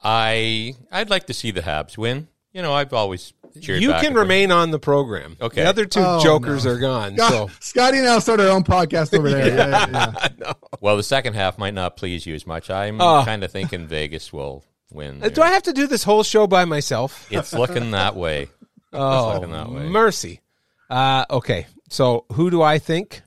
I 0.04 0.74
I'd 0.92 1.10
like 1.10 1.26
to 1.26 1.34
see 1.34 1.50
the 1.50 1.62
Habs 1.62 1.98
win. 1.98 2.28
You 2.52 2.62
know, 2.62 2.74
I've 2.74 2.92
always. 2.92 3.32
You 3.54 3.90
can 3.92 4.14
remain 4.14 4.50
on 4.52 4.70
the 4.70 4.78
program. 4.78 5.36
Okay. 5.40 5.62
The 5.62 5.68
other 5.68 5.84
two 5.86 6.00
Oh, 6.02 6.22
jokers 6.22 6.64
no. 6.64 6.72
are 6.72 6.78
gone. 6.78 7.14
God, 7.16 7.30
So 7.50 7.50
Scotty 7.60 7.98
and 7.98 8.08
I'll 8.08 8.20
start 8.20 8.40
our 8.40 8.48
own 8.48 8.64
podcast 8.64 9.16
over 9.16 9.30
there. 9.30 9.46
Yeah, 9.56 9.86
yeah, 9.90 10.28
yeah. 10.38 10.52
Well, 10.80 10.96
the 10.96 11.02
second 11.02 11.34
half 11.34 11.58
might 11.58 11.74
not 11.74 11.96
please 11.96 12.26
you 12.26 12.34
as 12.34 12.46
much. 12.46 12.70
I'm 12.70 13.00
Oh. 13.00 13.22
kind 13.24 13.42
of 13.44 13.50
thinking 13.50 13.86
Vegas 13.86 14.32
will 14.32 14.64
win. 14.92 15.22
Uh, 15.22 15.28
do 15.28 15.42
I 15.42 15.48
have 15.50 15.62
to 15.64 15.72
do 15.72 15.86
this 15.86 16.04
whole 16.04 16.22
show 16.22 16.46
by 16.46 16.64
myself? 16.64 17.26
It's 17.30 17.52
looking 17.52 17.90
that 17.92 18.14
way. 18.16 18.48
Oh, 18.90 19.34
looking 19.34 19.52
that 19.52 19.70
way. 19.70 19.86
mercy. 19.86 20.40
Uh, 20.88 21.26
okay, 21.28 21.66
so 21.90 22.24
who 22.32 22.50
do 22.50 22.62
I 22.62 22.78
think? 22.78 23.20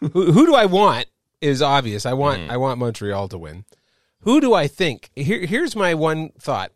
who, 0.00 0.32
who 0.32 0.44
do 0.44 0.56
I 0.56 0.66
want? 0.66 1.06
Is 1.40 1.62
obvious. 1.62 2.04
I 2.04 2.14
want 2.14 2.50
I 2.50 2.56
want 2.56 2.80
Montreal 2.80 3.28
to 3.28 3.38
win. 3.38 3.64
Who 4.22 4.40
do 4.40 4.54
I 4.54 4.66
think? 4.66 5.10
Here, 5.14 5.46
here's 5.46 5.76
my 5.76 5.94
one 5.94 6.30
thought. 6.40 6.72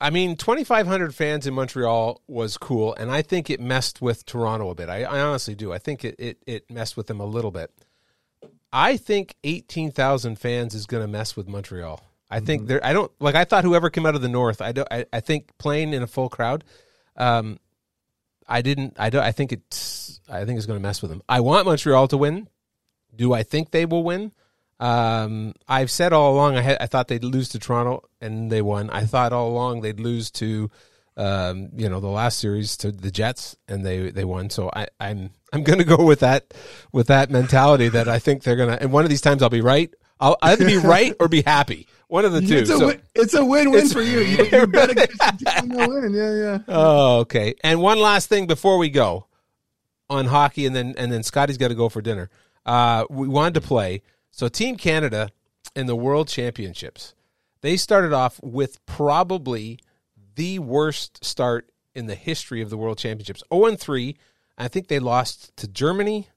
I 0.00 0.10
mean, 0.10 0.36
2,500 0.36 1.14
fans 1.14 1.46
in 1.46 1.54
Montreal 1.54 2.20
was 2.26 2.58
cool, 2.58 2.94
and 2.94 3.10
I 3.10 3.22
think 3.22 3.48
it 3.48 3.60
messed 3.60 4.02
with 4.02 4.26
Toronto 4.26 4.68
a 4.68 4.74
bit. 4.74 4.90
I, 4.90 5.04
I 5.04 5.20
honestly 5.20 5.54
do. 5.54 5.72
I 5.72 5.78
think 5.78 6.04
it, 6.04 6.16
it, 6.18 6.42
it 6.46 6.70
messed 6.70 6.96
with 6.96 7.06
them 7.06 7.20
a 7.20 7.24
little 7.24 7.50
bit. 7.50 7.70
I 8.72 8.98
think 8.98 9.36
18,000 9.44 10.38
fans 10.38 10.74
is 10.74 10.86
going 10.86 11.02
to 11.02 11.08
mess 11.08 11.34
with 11.34 11.48
Montreal. 11.48 12.02
I 12.30 12.40
think 12.40 12.66
there. 12.66 12.84
I 12.84 12.92
don't 12.92 13.10
like. 13.20 13.36
I 13.36 13.44
thought 13.44 13.64
whoever 13.64 13.88
came 13.88 14.04
out 14.04 14.16
of 14.16 14.20
the 14.20 14.28
north. 14.28 14.60
I 14.60 14.72
don't. 14.72 14.88
I, 14.90 15.06
I 15.12 15.20
think 15.20 15.56
playing 15.58 15.92
in 15.92 16.02
a 16.02 16.08
full 16.08 16.28
crowd. 16.28 16.64
Um, 17.16 17.60
I 18.48 18.62
didn't. 18.62 18.96
I 18.98 19.10
don't. 19.10 19.22
I 19.22 19.30
think 19.30 19.52
it's. 19.52 20.20
I 20.28 20.44
think 20.44 20.56
it's 20.56 20.66
going 20.66 20.78
to 20.78 20.82
mess 20.82 21.00
with 21.00 21.10
them. 21.12 21.22
I 21.28 21.40
want 21.40 21.66
Montreal 21.66 22.08
to 22.08 22.16
win. 22.16 22.48
Do 23.14 23.32
I 23.32 23.44
think 23.44 23.70
they 23.70 23.86
will 23.86 24.02
win? 24.02 24.32
Um, 24.78 25.54
I've 25.68 25.90
said 25.90 26.12
all 26.12 26.34
along. 26.34 26.56
I 26.56 26.60
had. 26.62 26.76
I 26.80 26.86
thought 26.86 27.08
they'd 27.08 27.24
lose 27.24 27.48
to 27.50 27.58
Toronto, 27.58 28.02
and 28.20 28.50
they 28.50 28.62
won. 28.62 28.90
I 28.90 29.04
thought 29.06 29.32
all 29.32 29.48
along 29.48 29.80
they'd 29.80 29.98
lose 30.00 30.30
to, 30.32 30.70
um, 31.16 31.70
you 31.76 31.88
know, 31.88 32.00
the 32.00 32.08
last 32.08 32.38
series 32.38 32.76
to 32.78 32.92
the 32.92 33.10
Jets, 33.10 33.56
and 33.68 33.84
they 33.86 34.10
they 34.10 34.24
won. 34.24 34.50
So 34.50 34.70
I, 34.74 34.88
I'm 35.00 35.30
I'm 35.52 35.62
going 35.62 35.78
to 35.78 35.84
go 35.84 36.04
with 36.04 36.20
that 36.20 36.52
with 36.92 37.06
that 37.06 37.30
mentality 37.30 37.88
that 37.88 38.08
I 38.08 38.18
think 38.18 38.42
they're 38.42 38.56
going 38.56 38.68
to. 38.70 38.82
And 38.82 38.92
one 38.92 39.04
of 39.04 39.10
these 39.10 39.22
times 39.22 39.42
I'll 39.42 39.48
be 39.48 39.62
right. 39.62 39.92
I'll 40.20 40.36
either 40.42 40.66
be 40.66 40.76
right 40.94 41.14
or 41.20 41.28
be 41.28 41.42
happy. 41.42 41.86
One 42.08 42.24
of 42.24 42.32
the 42.32 42.40
two. 42.42 42.58
It's 42.58 42.70
a, 42.70 42.78
So- 42.78 42.86
win, 42.88 43.02
it's 43.14 43.34
a 43.34 43.44
win-win 43.44 43.76
It's- 43.78 43.92
for 43.92 44.02
you. 44.02 44.20
You, 44.20 44.44
you 44.60 44.66
bet 44.66 44.90
against 44.90 45.18
the 45.18 45.86
win. 45.88 46.12
Yeah, 46.14 46.34
yeah. 46.34 46.58
Oh, 46.68 47.18
okay. 47.20 47.54
And 47.64 47.80
one 47.80 47.98
last 47.98 48.28
thing 48.28 48.46
before 48.46 48.76
we 48.78 48.90
go 48.90 49.26
on 50.10 50.26
hockey, 50.26 50.66
and 50.66 50.76
then 50.76 50.94
and 50.98 51.10
then 51.10 51.22
Scotty's 51.22 51.56
got 51.56 51.68
to 51.68 51.74
go 51.74 51.88
for 51.88 52.02
dinner. 52.02 52.28
Uh, 52.66 53.06
we 53.08 53.26
wanted 53.26 53.54
to 53.54 53.60
play. 53.62 54.02
So 54.36 54.48
Team 54.48 54.76
Canada 54.76 55.30
in 55.74 55.86
the 55.86 55.96
World 55.96 56.28
Championships, 56.28 57.14
they 57.62 57.78
started 57.78 58.12
off 58.12 58.38
with 58.42 58.84
probably 58.84 59.78
the 60.34 60.58
worst 60.58 61.24
start 61.24 61.70
in 61.94 62.04
the 62.04 62.14
history 62.14 62.60
of 62.60 62.68
the 62.68 62.76
World 62.76 62.98
Championships. 62.98 63.42
0 63.50 63.64
and 63.64 63.80
3. 63.80 64.14
I 64.58 64.68
think 64.68 64.88
they 64.88 64.98
lost 64.98 65.56
to 65.56 65.66
Germany, 65.66 66.28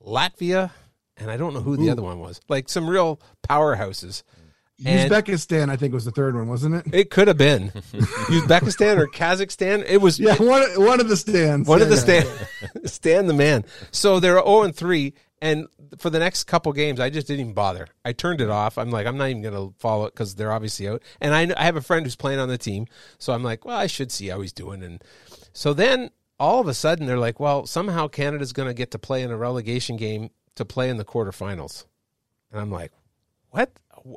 Latvia, 0.00 0.70
and 1.16 1.28
I 1.28 1.36
don't 1.36 1.52
know 1.52 1.62
who 1.62 1.76
the 1.76 1.88
Ooh. 1.88 1.90
other 1.90 2.02
one 2.02 2.20
was. 2.20 2.40
Like 2.48 2.68
some 2.68 2.88
real 2.88 3.20
powerhouses. 3.50 4.22
And- 4.84 5.10
Uzbekistan, 5.10 5.68
I 5.68 5.74
think, 5.76 5.94
was 5.94 6.04
the 6.04 6.12
third 6.12 6.36
one, 6.36 6.46
wasn't 6.46 6.76
it? 6.76 6.94
It 6.94 7.10
could 7.10 7.26
have 7.26 7.38
been 7.38 7.70
Uzbekistan 8.30 8.98
or 8.98 9.08
Kazakhstan. 9.08 9.84
It 9.84 9.96
was 10.00 10.20
Yeah, 10.20 10.36
one 10.36 10.62
one 10.76 11.00
of 11.00 11.08
the 11.08 11.16
stands. 11.16 11.68
one 11.68 11.78
Yeah, 11.80 11.86
of 11.86 11.90
the 11.90 11.96
yeah. 11.96 12.22
stand 12.22 12.28
stand 12.90 13.28
the 13.28 13.34
man. 13.34 13.64
So 13.90 14.20
they're 14.20 14.34
0 14.34 14.62
and 14.62 14.76
3 14.76 15.12
and 15.42 15.66
for 15.98 16.10
the 16.10 16.18
next 16.18 16.44
couple 16.44 16.72
games 16.72 17.00
I 17.00 17.10
just 17.10 17.26
didn't 17.26 17.40
even 17.40 17.52
bother. 17.52 17.86
I 18.04 18.12
turned 18.12 18.40
it 18.40 18.50
off. 18.50 18.78
I'm 18.78 18.90
like 18.90 19.06
I'm 19.06 19.16
not 19.16 19.30
even 19.30 19.42
going 19.42 19.54
to 19.54 19.74
follow 19.78 20.06
it 20.06 20.14
cuz 20.14 20.34
they're 20.34 20.52
obviously 20.52 20.88
out. 20.88 21.02
And 21.20 21.34
I 21.34 21.52
I 21.60 21.64
have 21.64 21.76
a 21.76 21.82
friend 21.82 22.04
who's 22.04 22.16
playing 22.16 22.38
on 22.38 22.48
the 22.48 22.58
team, 22.58 22.86
so 23.18 23.32
I'm 23.32 23.42
like, 23.42 23.64
well, 23.64 23.76
I 23.76 23.86
should 23.86 24.10
see 24.10 24.28
how 24.28 24.40
he's 24.40 24.52
doing 24.52 24.82
and 24.82 25.02
so 25.52 25.72
then 25.72 26.10
all 26.38 26.60
of 26.60 26.68
a 26.68 26.74
sudden 26.74 27.06
they're 27.06 27.18
like, 27.18 27.40
well, 27.40 27.66
somehow 27.66 28.08
Canada's 28.08 28.52
going 28.52 28.68
to 28.68 28.74
get 28.74 28.90
to 28.90 28.98
play 28.98 29.22
in 29.22 29.30
a 29.30 29.36
relegation 29.36 29.96
game 29.96 30.30
to 30.54 30.64
play 30.64 30.90
in 30.90 30.96
the 30.96 31.04
quarterfinals. 31.04 31.86
And 32.50 32.60
I'm 32.60 32.70
like, 32.70 32.92
what? 33.50 33.72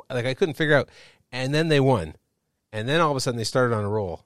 Like 0.10 0.26
I 0.26 0.34
couldn't 0.34 0.56
figure 0.56 0.76
out. 0.76 0.90
And 1.32 1.54
then 1.54 1.70
they 1.70 1.80
won. 1.80 2.16
And 2.74 2.88
then 2.88 3.00
all 3.00 3.12
of 3.12 3.18
a 3.18 3.20
sudden 3.20 3.38
they 3.38 3.44
started 3.44 3.76
on 3.76 3.86
a 3.86 3.90
roll. 3.90 4.26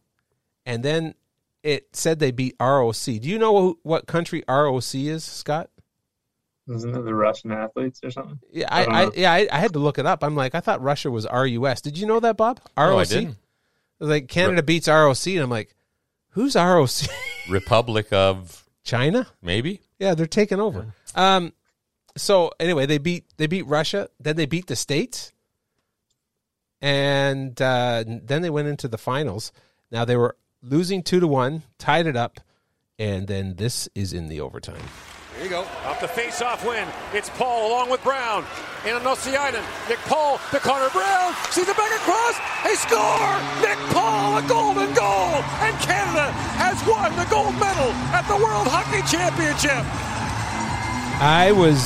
And 0.65 0.83
then 0.83 1.15
it 1.62 1.95
said 1.95 2.19
they 2.19 2.31
beat 2.31 2.55
ROC. 2.59 3.05
Do 3.05 3.19
you 3.21 3.39
know 3.39 3.77
what 3.83 4.07
country 4.07 4.43
ROC 4.47 4.95
is, 4.95 5.23
Scott? 5.23 5.69
Isn't 6.70 6.96
it 6.96 7.01
the 7.01 7.13
Russian 7.13 7.51
athletes 7.51 8.00
or 8.03 8.12
something? 8.12 8.39
Yeah, 8.51 8.67
I 8.70 8.86
I, 8.86 9.03
I 9.03 9.12
yeah, 9.15 9.34
I, 9.34 9.48
I 9.51 9.58
had 9.60 9.74
to 9.74 9.79
look 9.79 10.00
it 10.00 10.05
up. 10.05 10.24
I'm 10.24 10.36
like, 10.36 10.55
I 10.55 10.62
thought 10.62 10.82
Russia 10.82 11.12
was 11.12 11.27
RUS. 11.32 11.82
Did 11.82 11.98
you 11.98 12.08
know 12.08 12.20
that, 12.22 12.38
Bob? 12.38 12.62
ROC. 12.77 12.89
No, 12.89 12.98
I 12.98 13.05
didn't. 13.05 13.38
Like 14.00 14.27
Canada 14.27 14.63
beats 14.63 14.88
ROC, 14.88 15.27
and 15.27 15.39
I'm 15.39 15.50
like, 15.50 15.75
who's 16.29 16.55
ROC? 16.55 16.89
Republic 17.50 18.12
of 18.13 18.65
China? 18.84 19.27
maybe. 19.41 19.82
Yeah, 20.00 20.15
they're 20.15 20.25
taking 20.25 20.60
over. 20.60 20.93
Um, 21.15 21.53
so 22.15 22.51
anyway, 22.60 22.86
they 22.86 22.98
beat 22.98 23.25
they 23.38 23.48
beat 23.48 23.65
Russia, 23.65 24.10
then 24.20 24.36
they 24.36 24.46
beat 24.46 24.67
the 24.67 24.75
states, 24.75 25.32
and 26.82 27.60
uh, 27.62 28.03
then 28.08 28.41
they 28.41 28.50
went 28.50 28.67
into 28.67 28.88
the 28.88 28.98
finals. 28.98 29.51
Now 29.91 30.05
they 30.05 30.17
were 30.17 30.36
losing 30.62 31.03
two 31.03 31.20
to 31.20 31.27
one, 31.27 31.63
tied 31.77 32.08
it 32.08 32.15
up, 32.15 32.39
and 32.98 33.27
then 33.27 33.55
this 33.55 33.89
is 33.96 34.13
in 34.13 34.27
the 34.27 34.41
overtime. 34.41 34.84
Here 35.35 35.43
you 35.43 35.49
go. 35.49 35.61
Off 35.85 35.99
the 35.99 36.07
face-off 36.07 36.65
win. 36.65 36.87
It's 37.13 37.29
Paul 37.31 37.69
along 37.69 37.89
with 37.89 38.03
Brown. 38.03 38.45
And 38.85 38.95
on 38.95 39.03
Nosiainen. 39.03 39.63
Nick 39.89 39.99
Paul 39.99 40.39
to 40.51 40.59
Connor 40.59 40.89
Brown. 40.89 41.33
Sees 41.49 41.67
it 41.67 41.77
back 41.77 41.91
across. 41.95 42.37
They 42.63 42.75
score! 42.75 43.35
Nick 43.61 43.77
Paul, 43.91 44.37
a 44.37 44.47
golden 44.47 44.93
goal! 44.93 45.41
And 45.63 45.75
Canada 45.79 46.31
has 46.59 46.77
won 46.87 47.15
the 47.15 47.25
gold 47.29 47.53
medal 47.55 47.91
at 48.13 48.27
the 48.27 48.35
World 48.35 48.67
Hockey 48.67 49.01
Championship. 49.09 49.83
I 51.21 51.51
was. 51.51 51.81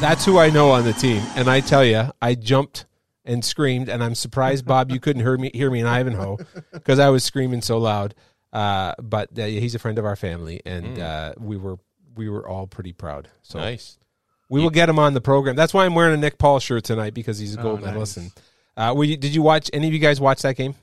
That's 0.00 0.24
who 0.24 0.38
I 0.38 0.50
know 0.50 0.70
on 0.70 0.84
the 0.84 0.92
team, 0.92 1.22
and 1.36 1.48
I 1.48 1.60
tell 1.60 1.84
you, 1.84 2.10
I 2.20 2.34
jumped 2.34 2.86
and 3.24 3.44
screamed, 3.44 3.88
and 3.88 4.02
I'm 4.02 4.16
surprised, 4.16 4.66
Bob, 4.66 4.90
you 4.90 4.98
couldn't 4.98 5.22
hear 5.22 5.38
me 5.38 5.50
hear 5.54 5.70
me 5.70 5.78
in 5.78 5.86
Ivanhoe 5.86 6.38
because 6.72 6.98
I 6.98 7.10
was 7.10 7.22
screaming 7.22 7.62
so 7.62 7.78
loud. 7.78 8.14
Uh, 8.52 8.94
but 9.00 9.38
uh, 9.38 9.44
he's 9.44 9.76
a 9.76 9.78
friend 9.78 9.98
of 9.98 10.04
our 10.04 10.16
family, 10.16 10.60
and 10.66 10.98
uh, 10.98 11.34
we 11.38 11.56
were 11.56 11.78
we 12.16 12.28
were 12.28 12.46
all 12.46 12.66
pretty 12.66 12.92
proud. 12.92 13.28
So 13.42 13.58
Nice. 13.58 13.98
we 14.48 14.60
will 14.60 14.70
get 14.70 14.88
him 14.88 14.98
on 14.98 15.14
the 15.14 15.20
program. 15.20 15.56
That's 15.56 15.72
why 15.74 15.84
I'm 15.84 15.94
wearing 15.94 16.14
a 16.14 16.16
Nick 16.16 16.38
Paul 16.38 16.58
shirt 16.60 16.84
tonight 16.84 17.14
because 17.14 17.38
he's 17.38 17.56
a 17.56 17.60
Oh, 17.60 17.62
gold 17.62 17.80
nice. 17.80 17.86
medalist. 17.86 18.16
And 18.18 18.32
uh, 18.76 18.94
were 18.96 19.04
you, 19.04 19.16
did 19.16 19.34
you 19.34 19.42
watch 19.42 19.70
any 19.72 19.86
of 19.86 19.92
you 19.92 19.98
guys 19.98 20.20
watch 20.20 20.42
that 20.42 20.56
game? 20.56 20.74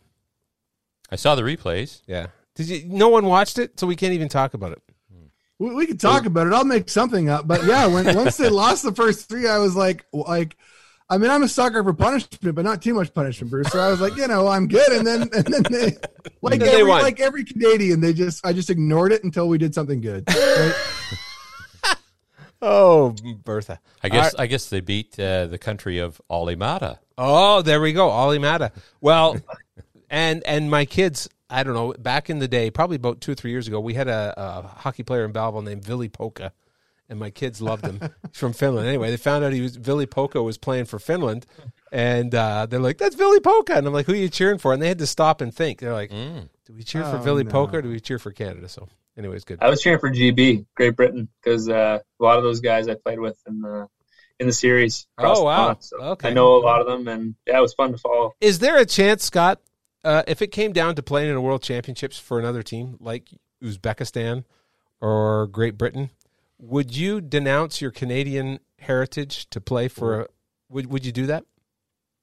I 1.11 1.15
saw 1.15 1.35
the 1.35 1.41
replays. 1.41 2.01
Yeah. 2.07 2.27
Did 2.55 2.67
you? 2.69 2.83
No 2.87 3.09
one 3.09 3.25
watched 3.25 3.57
it, 3.57 3.79
so 3.79 3.87
we 3.87 3.95
can't 3.95 4.13
even 4.13 4.27
talk 4.29 4.53
about 4.53 4.73
it. 4.73 4.81
We, 5.59 5.73
we 5.73 5.87
could 5.87 5.99
talk 5.99 6.25
about 6.25 6.47
it. 6.47 6.53
I'll 6.53 6.63
make 6.65 6.89
something 6.89 7.29
up. 7.29 7.47
But 7.47 7.65
yeah, 7.65 7.87
when 7.87 8.15
once 8.15 8.37
they 8.37 8.49
lost 8.49 8.83
the 8.83 8.93
first 8.93 9.27
three, 9.27 9.47
I 9.47 9.57
was 9.57 9.75
like, 9.75 10.05
like, 10.13 10.55
I 11.11 11.17
mean, 11.17 11.31
I'm 11.31 11.41
a 11.41 11.47
sucker 11.47 11.83
for 11.83 11.93
punishment, 11.93 12.55
but 12.55 12.63
not 12.63 12.81
too 12.81 12.93
much 12.93 13.13
punishment, 13.13 13.49
Bruce. 13.49 13.71
So 13.71 13.79
I 13.79 13.89
was 13.89 13.99
like, 13.99 14.15
you 14.15 14.27
know, 14.27 14.47
I'm 14.47 14.67
good. 14.67 14.91
And 14.91 15.07
then, 15.07 15.21
and 15.33 15.45
then 15.45 15.63
they, 15.63 15.85
like 16.41 16.59
Then 16.59 16.67
they 16.67 16.73
every, 16.81 16.83
won. 16.89 17.01
like 17.01 17.19
every 17.19 17.43
Canadian, 17.43 17.99
they 17.99 18.13
just, 18.13 18.45
I 18.45 18.53
just 18.53 18.69
ignored 18.69 19.11
it 19.11 19.23
until 19.23 19.47
we 19.47 19.57
did 19.57 19.73
something 19.73 20.01
good. 20.01 20.23
Right? 20.27 20.73
Oh, 22.61 23.15
Bertha. 23.45 23.79
I 24.03 24.09
guess 24.09 24.35
I 24.35 24.45
guess 24.47 24.69
they 24.69 24.81
beat 24.81 25.17
uh, 25.17 25.47
the 25.47 25.57
country 25.57 25.99
of 25.99 26.19
Olimata. 26.29 26.99
Oh, 27.17 27.61
there 27.61 27.79
we 27.79 27.93
go, 27.93 28.09
Ollie 28.09 28.37
Mata. 28.37 28.73
Well, 28.99 29.37
and 30.09 30.43
and 30.45 30.69
my 30.69 30.83
kids, 30.83 31.29
I 31.49 31.63
don't 31.63 31.73
know, 31.73 31.93
back 31.93 32.29
in 32.29 32.39
the 32.39 32.49
day, 32.49 32.69
probably 32.69 32.97
about 32.97 33.21
two 33.21 33.31
or 33.31 33.35
three 33.35 33.51
years 33.51 33.69
ago, 33.69 33.79
we 33.79 33.93
had 33.93 34.09
a, 34.09 34.33
a 34.35 34.61
hockey 34.67 35.03
player 35.03 35.23
in 35.23 35.31
Belleville 35.31 35.61
named 35.61 35.85
Ville 35.85 36.09
Pokka, 36.09 36.51
and 37.09 37.19
my 37.19 37.29
kids 37.31 37.61
loved 37.61 37.85
him. 37.85 37.99
He's 38.27 38.39
from 38.39 38.53
Finland. 38.53 38.87
Anyway, 38.87 39.09
they 39.09 39.17
found 39.17 39.43
out 39.43 39.51
he 39.53 39.61
was 39.61 39.75
Ville 39.75 40.05
Pokka 40.05 40.43
was 40.43 40.57
playing 40.57 40.85
for 40.85 40.99
Finland, 40.99 41.45
and 41.91 42.33
uh, 42.35 42.65
they're 42.67 42.79
like, 42.79 42.97
"That's 42.97 43.15
Ville 43.15 43.39
Pokka," 43.39 43.75
and 43.77 43.87
I'm 43.87 43.93
like, 43.93 44.05
"Who 44.05 44.13
are 44.13 44.17
you 44.17 44.29
cheering 44.29 44.57
for?" 44.59 44.73
And 44.73 44.81
they 44.81 44.87
had 44.87 44.99
to 44.99 45.07
stop 45.07 45.41
and 45.41 45.53
think. 45.53 45.79
They're 45.79 45.93
like, 45.93 46.11
Mm. 46.11 46.49
"Do 46.65 46.73
we 46.73 46.83
cheer 46.83 47.03
for 47.03 47.17
Oh, 47.17 47.21
Ville 47.21 47.43
no. 47.43 47.51
Pokka 47.51 47.73
or 47.75 47.81
do 47.81 47.89
we 47.89 47.99
cheer 47.99 48.19
for 48.19 48.31
Canada?" 48.31 48.69
So, 48.69 48.87
anyways, 49.17 49.43
good. 49.43 49.59
I 49.61 49.69
was 49.69 49.81
cheering 49.81 49.99
for 49.99 50.09
GB, 50.11 50.65
Great 50.75 50.95
Britain, 50.95 51.27
because 51.43 51.67
uh, 51.67 51.99
a 52.19 52.23
lot 52.23 52.37
of 52.37 52.43
those 52.43 52.59
guys 52.61 52.87
I 52.87 52.95
played 52.95 53.19
with 53.19 53.37
in 53.47 53.61
the 53.61 53.87
in 54.39 54.47
the 54.47 54.53
series. 54.53 55.05
across 55.17 55.37
Oh, 55.37 55.41
the 55.41 55.45
wow. 55.45 55.65
pond, 55.67 55.77
so 55.81 55.97
Okay. 55.97 56.29
I 56.29 56.33
know 56.33 56.55
a 56.55 56.63
lot 56.63 56.79
of 56.79 56.87
them, 56.87 57.07
and 57.09 57.35
yeah, 57.45 57.57
it 57.57 57.61
was 57.61 57.73
fun 57.73 57.91
to 57.91 57.97
follow. 57.97 58.33
Is 58.39 58.59
there 58.59 58.77
a 58.77 58.85
chance, 58.85 59.25
Scott, 59.25 59.59
uh, 60.05 60.23
if 60.27 60.41
it 60.41 60.47
came 60.47 60.71
down 60.71 60.95
to 60.95 61.03
playing 61.03 61.29
in 61.29 61.35
a 61.35 61.41
World 61.41 61.61
Championships 61.61 62.17
for 62.17 62.39
another 62.39 62.63
team 62.63 62.95
like 63.01 63.27
Uzbekistan 63.61 64.45
or 65.01 65.47
Great 65.47 65.77
Britain, 65.77 66.09
would 66.59 66.95
you 66.95 67.21
denounce 67.21 67.81
your 67.81 67.91
Canadian 67.91 68.59
heritage 68.79 69.49
to 69.49 69.59
play 69.61 69.87
for 69.87 70.21
a? 70.21 70.27
Would 70.69 70.87
Would 70.87 71.05
you 71.05 71.11
do 71.11 71.25
that? 71.27 71.45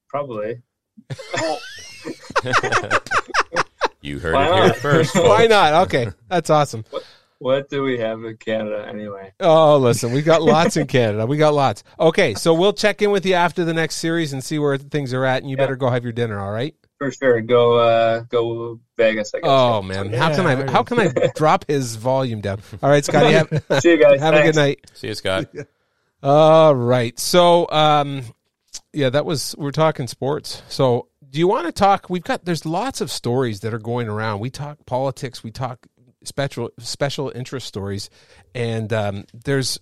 Probably. 0.09 0.63
You 4.03 4.21
heard 4.21 4.35
Why 4.35 4.47
it 4.49 4.55
here 4.55 4.67
not? 4.69 4.77
first. 4.77 5.15
Why 5.17 5.47
not? 5.47 5.87
Okay, 5.87 6.09
that's 6.29 6.49
awesome. 6.49 6.85
What 7.39 7.69
do 7.69 7.83
we 7.83 7.99
have 7.99 8.23
in 8.25 8.37
Canada 8.37 8.87
anyway? 8.89 9.33
Oh, 9.41 9.79
listen, 9.79 10.13
we 10.13 10.23
got 10.23 10.43
lots 10.43 10.77
in 10.77 10.87
Canada. 10.87 11.27
We 11.27 11.37
got 11.37 11.55
lots. 11.55 11.83
Okay, 11.99 12.35
so 12.35 12.55
we'll 12.55 12.73
check 12.73 13.03
in 13.03 13.11
with 13.11 13.27
you 13.27 13.35
after 13.35 13.65
the 13.65 13.75
next 13.75 13.97
series 13.97 14.33
and 14.33 14.43
see 14.45 14.59
where 14.59 14.79
things 14.79 15.13
are 15.13 15.25
at, 15.25 15.43
and 15.43 15.51
you 15.51 15.57
Yeah. 15.57 15.65
better 15.65 15.77
go 15.77 15.91
have 15.91 16.05
your 16.05 16.13
dinner. 16.13 16.39
All 16.41 16.53
right. 16.53 16.75
For 16.99 17.11
sure, 17.11 17.43
go 17.43 17.77
uh, 17.77 18.21
go 18.21 18.81
Vegas. 18.97 19.35
I 19.35 19.41
guess. 19.41 19.49
Oh 19.49 19.83
man, 19.83 20.13
how 20.13 20.35
can 20.35 20.47
I 20.47 20.71
how 20.71 20.83
can 20.83 20.99
I 20.99 21.09
drop 21.35 21.67
his 21.69 21.97
volume 21.97 22.41
down? 22.41 22.61
All 22.83 22.89
right, 22.89 23.05
Scotty, 23.05 23.33
have, 23.33 23.49
See 23.81 23.91
you 23.91 24.03
guys. 24.03 24.19
have 24.21 24.35
a 24.35 24.43
good 24.43 24.55
night. 24.55 24.81
See 24.95 25.09
you, 25.09 25.15
Scott. 25.15 25.47
All 26.23 26.75
right. 26.75 27.19
So, 27.19 27.69
um, 27.71 28.23
yeah, 28.95 29.11
that 29.11 29.27
was 29.27 29.55
we're 29.59 29.73
talking 29.73 30.07
sports. 30.07 30.63
So, 30.69 31.09
do 31.29 31.39
you 31.39 31.47
want 31.47 31.67
to 31.67 31.73
talk? 31.73 32.09
We've 32.09 32.25
got 32.25 32.47
there's 32.47 32.65
lots 32.65 33.03
of 33.03 33.11
stories 33.11 33.61
that 33.61 33.75
are 33.75 33.79
going 33.79 34.09
around. 34.09 34.41
We 34.41 34.49
talk 34.49 34.87
politics. 34.87 35.45
We 35.45 35.51
talk 35.51 35.87
special 36.25 36.71
special 36.79 37.31
interest 37.35 37.67
stories, 37.67 38.09
and 38.55 38.91
um, 38.95 39.25
there's 39.35 39.79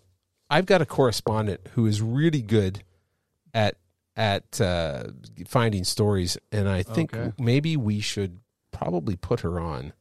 I've 0.51 0.67
got 0.67 0.83
a 0.83 0.87
correspondent 0.87 1.61
who 1.75 1.87
is 1.87 2.03
really 2.03 2.43
good 2.43 2.83
at 3.55 3.77
at 4.17 4.61
uh, 4.61 5.05
finding 5.47 5.85
stories, 5.85 6.39
and 6.53 6.69
I 6.69 6.83
think 6.83 7.15
Okay. 7.15 7.33
maybe 7.39 7.77
we 7.77 8.01
should 8.01 8.39
probably 8.73 9.17
put 9.17 9.41
her 9.41 9.59
on. 9.61 9.93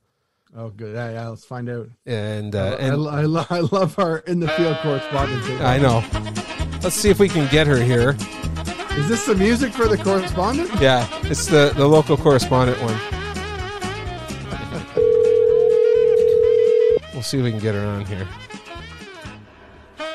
Oh, 0.55 0.69
good. 0.69 0.93
Yeah, 0.93 1.11
yeah. 1.11 1.27
Let's 1.29 1.45
find 1.45 1.67
out. 1.67 1.89
And 2.05 2.55
I, 2.55 2.59
uh, 2.59 2.75
and 2.77 2.93
I, 3.07 3.21
I, 3.21 3.21
lo- 3.23 3.45
I 3.49 3.59
love 3.61 3.95
her 3.95 4.19
in 4.19 4.39
the 4.39 4.47
field 4.49 4.77
correspondence. 4.83 5.47
I 5.61 5.79
know. 5.79 6.03
Let's 6.83 6.95
see 6.95 7.09
if 7.09 7.17
we 7.19 7.27
can 7.27 7.49
get 7.51 7.65
her 7.65 7.81
here. 7.81 8.15
Is 8.91 9.09
this 9.09 9.25
the 9.25 9.33
music 9.33 9.73
for 9.73 9.87
the 9.87 9.97
correspondent? 9.97 10.69
Yeah, 10.79 11.07
it's 11.23 11.47
the, 11.47 11.73
the 11.75 11.87
local 11.87 12.17
correspondent 12.17 12.79
one. 12.83 12.99
We'll 17.13 17.23
see 17.23 17.37
if 17.39 17.43
we 17.43 17.51
can 17.51 17.59
get 17.59 17.73
her 17.73 17.85
on 17.85 18.05
here. 18.05 18.27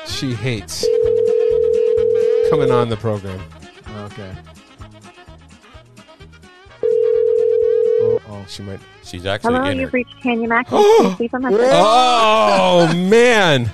She 0.05 0.33
hates 0.33 0.85
coming 2.49 2.71
on 2.71 2.87
the 2.89 2.97
program. 2.97 3.39
Okay. 4.11 4.35
Oh, 8.01 8.21
oh 8.29 8.45
she 8.47 8.63
might. 8.63 8.79
She's 9.03 9.25
actually 9.25 9.55
Hello, 9.55 9.69
in 9.69 9.79
you've 9.79 9.91
her. 9.91 9.97
reached 9.97 10.21
Tanya 10.23 10.47
Mack. 10.47 10.67
Please 10.67 11.19
leave 11.19 11.33
a. 11.33 11.39
Oh 11.53 12.91
man! 12.95 13.69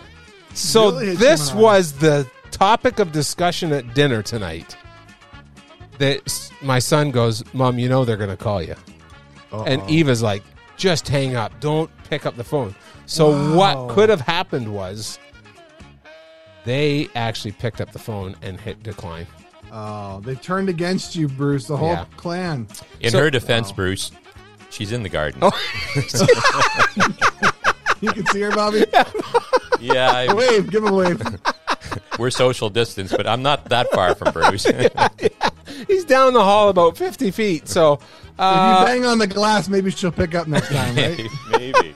So 0.53 0.91
Really 0.91 1.07
is 1.09 1.19
this 1.19 1.49
coming 1.49 1.63
was 1.63 1.93
the 1.93 2.27
topic 2.51 2.99
of 2.99 3.11
discussion 3.11 3.71
at 3.71 3.93
dinner 3.93 4.21
tonight. 4.21 4.75
That 5.99 6.21
s- 6.25 6.51
my 6.61 6.79
son 6.79 7.11
goes, 7.11 7.43
"Mom, 7.53 7.79
you 7.79 7.87
know 7.89 8.03
they're 8.05 8.17
going 8.17 8.29
to 8.29 8.37
call 8.37 8.61
you," 8.61 8.75
and 9.51 9.81
Uh-oh. 9.81 9.89
Eva's 9.89 10.21
like, 10.21 10.43
"Just 10.77 11.07
hang 11.07 11.35
up. 11.35 11.57
Don't 11.59 11.89
pick 12.09 12.25
up 12.25 12.35
the 12.35 12.43
phone." 12.43 12.75
So 13.05 13.29
Wow. 13.29 13.85
what 13.85 13.95
could 13.95 14.09
have 14.09 14.21
happened 14.21 14.73
was 14.73 15.19
they 16.65 17.07
actually 17.15 17.51
picked 17.51 17.79
up 17.79 17.91
the 17.91 17.99
phone 17.99 18.35
and 18.41 18.59
hit 18.59 18.81
decline. 18.83 19.27
Oh, 19.71 20.19
they 20.21 20.35
turned 20.35 20.69
against 20.69 21.15
you, 21.15 21.27
Bruce. 21.27 21.67
The 21.67 21.77
whole 21.77 21.89
Yeah. 21.89 22.05
clan. 22.17 22.67
In 23.01 23.11
So- 23.11 23.19
her 23.19 23.29
defense, 23.29 23.71
Bruce, 23.71 24.11
she's 24.69 24.91
in 24.91 25.03
the 25.03 25.09
garden. 25.09 25.39
Oh. 25.43 25.51
You 28.01 28.11
can 28.11 28.25
see 28.27 28.41
her, 28.41 28.51
Bobby. 28.51 28.85
Yeah, 29.79 30.09
I- 30.11 30.33
wave. 30.33 30.69
Give 30.71 30.83
him 30.83 30.93
a 30.93 30.95
wave. 30.95 31.21
we're 32.19 32.29
social 32.29 32.69
distance, 32.69 33.11
but 33.11 33.27
I'm 33.27 33.43
not 33.43 33.65
that 33.69 33.91
far 33.91 34.15
from 34.15 34.31
Bruce. 34.33 34.65
He's 35.87 36.05
down 36.05 36.33
the 36.33 36.43
hall 36.43 36.69
about 36.69 36.97
fifty 36.97 37.29
feet. 37.29 37.67
So 37.67 37.93
if 37.93 38.01
uh, 38.39 38.77
you 38.79 38.85
bang 38.85 39.05
on 39.05 39.17
the 39.19 39.27
glass, 39.27 39.67
maybe 39.67 39.91
she'll 39.91 40.11
pick 40.13 40.33
up 40.33 40.47
next 40.47 40.69
time, 40.69 40.95
right? 40.95 41.27
Maybe. 41.51 41.93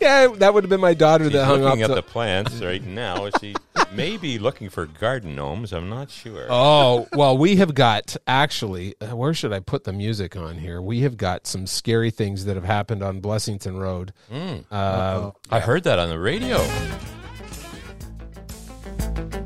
Yeah, 0.00 0.28
that 0.36 0.52
would 0.54 0.64
have 0.64 0.70
been 0.70 0.80
my 0.80 0.94
daughter 0.94 1.24
She's 1.24 1.32
that 1.34 1.44
hung 1.46 1.62
up. 1.62 1.70
looking 1.70 1.82
at 1.82 1.88
the- 1.88 1.94
the 1.96 2.02
plants 2.02 2.60
right 2.60 2.82
now. 2.84 3.28
She 3.40 3.54
may 3.92 4.16
be 4.16 4.38
looking 4.38 4.68
for 4.68 4.86
garden 4.86 5.34
gnomes. 5.36 5.72
I'm 5.72 5.88
not 5.88 6.10
sure. 6.10 6.46
Oh, 6.50 7.06
well, 7.12 7.36
we 7.38 7.56
have 7.56 7.74
got 7.74 8.16
actually, 8.26 8.94
uh, 9.00 9.14
where 9.16 9.32
should 9.34 9.52
I 9.52 9.60
put 9.60 9.84
the 9.84 9.92
music 9.92 10.36
on 10.36 10.56
here? 10.58 10.80
We 10.82 11.00
have 11.00 11.16
got 11.16 11.46
some 11.46 11.66
scary 11.66 12.10
things 12.10 12.44
that 12.46 12.56
have 12.56 12.64
happened 12.64 13.02
on 13.02 13.20
Blessington 13.20 13.78
Road. 13.80 14.12
Mm. 14.32 14.64
Uh, 14.70 15.30
I 15.50 15.60
heard 15.60 15.84
that 15.84 15.98
on 15.98 16.08
the 16.08 16.18
radio. 16.18 16.58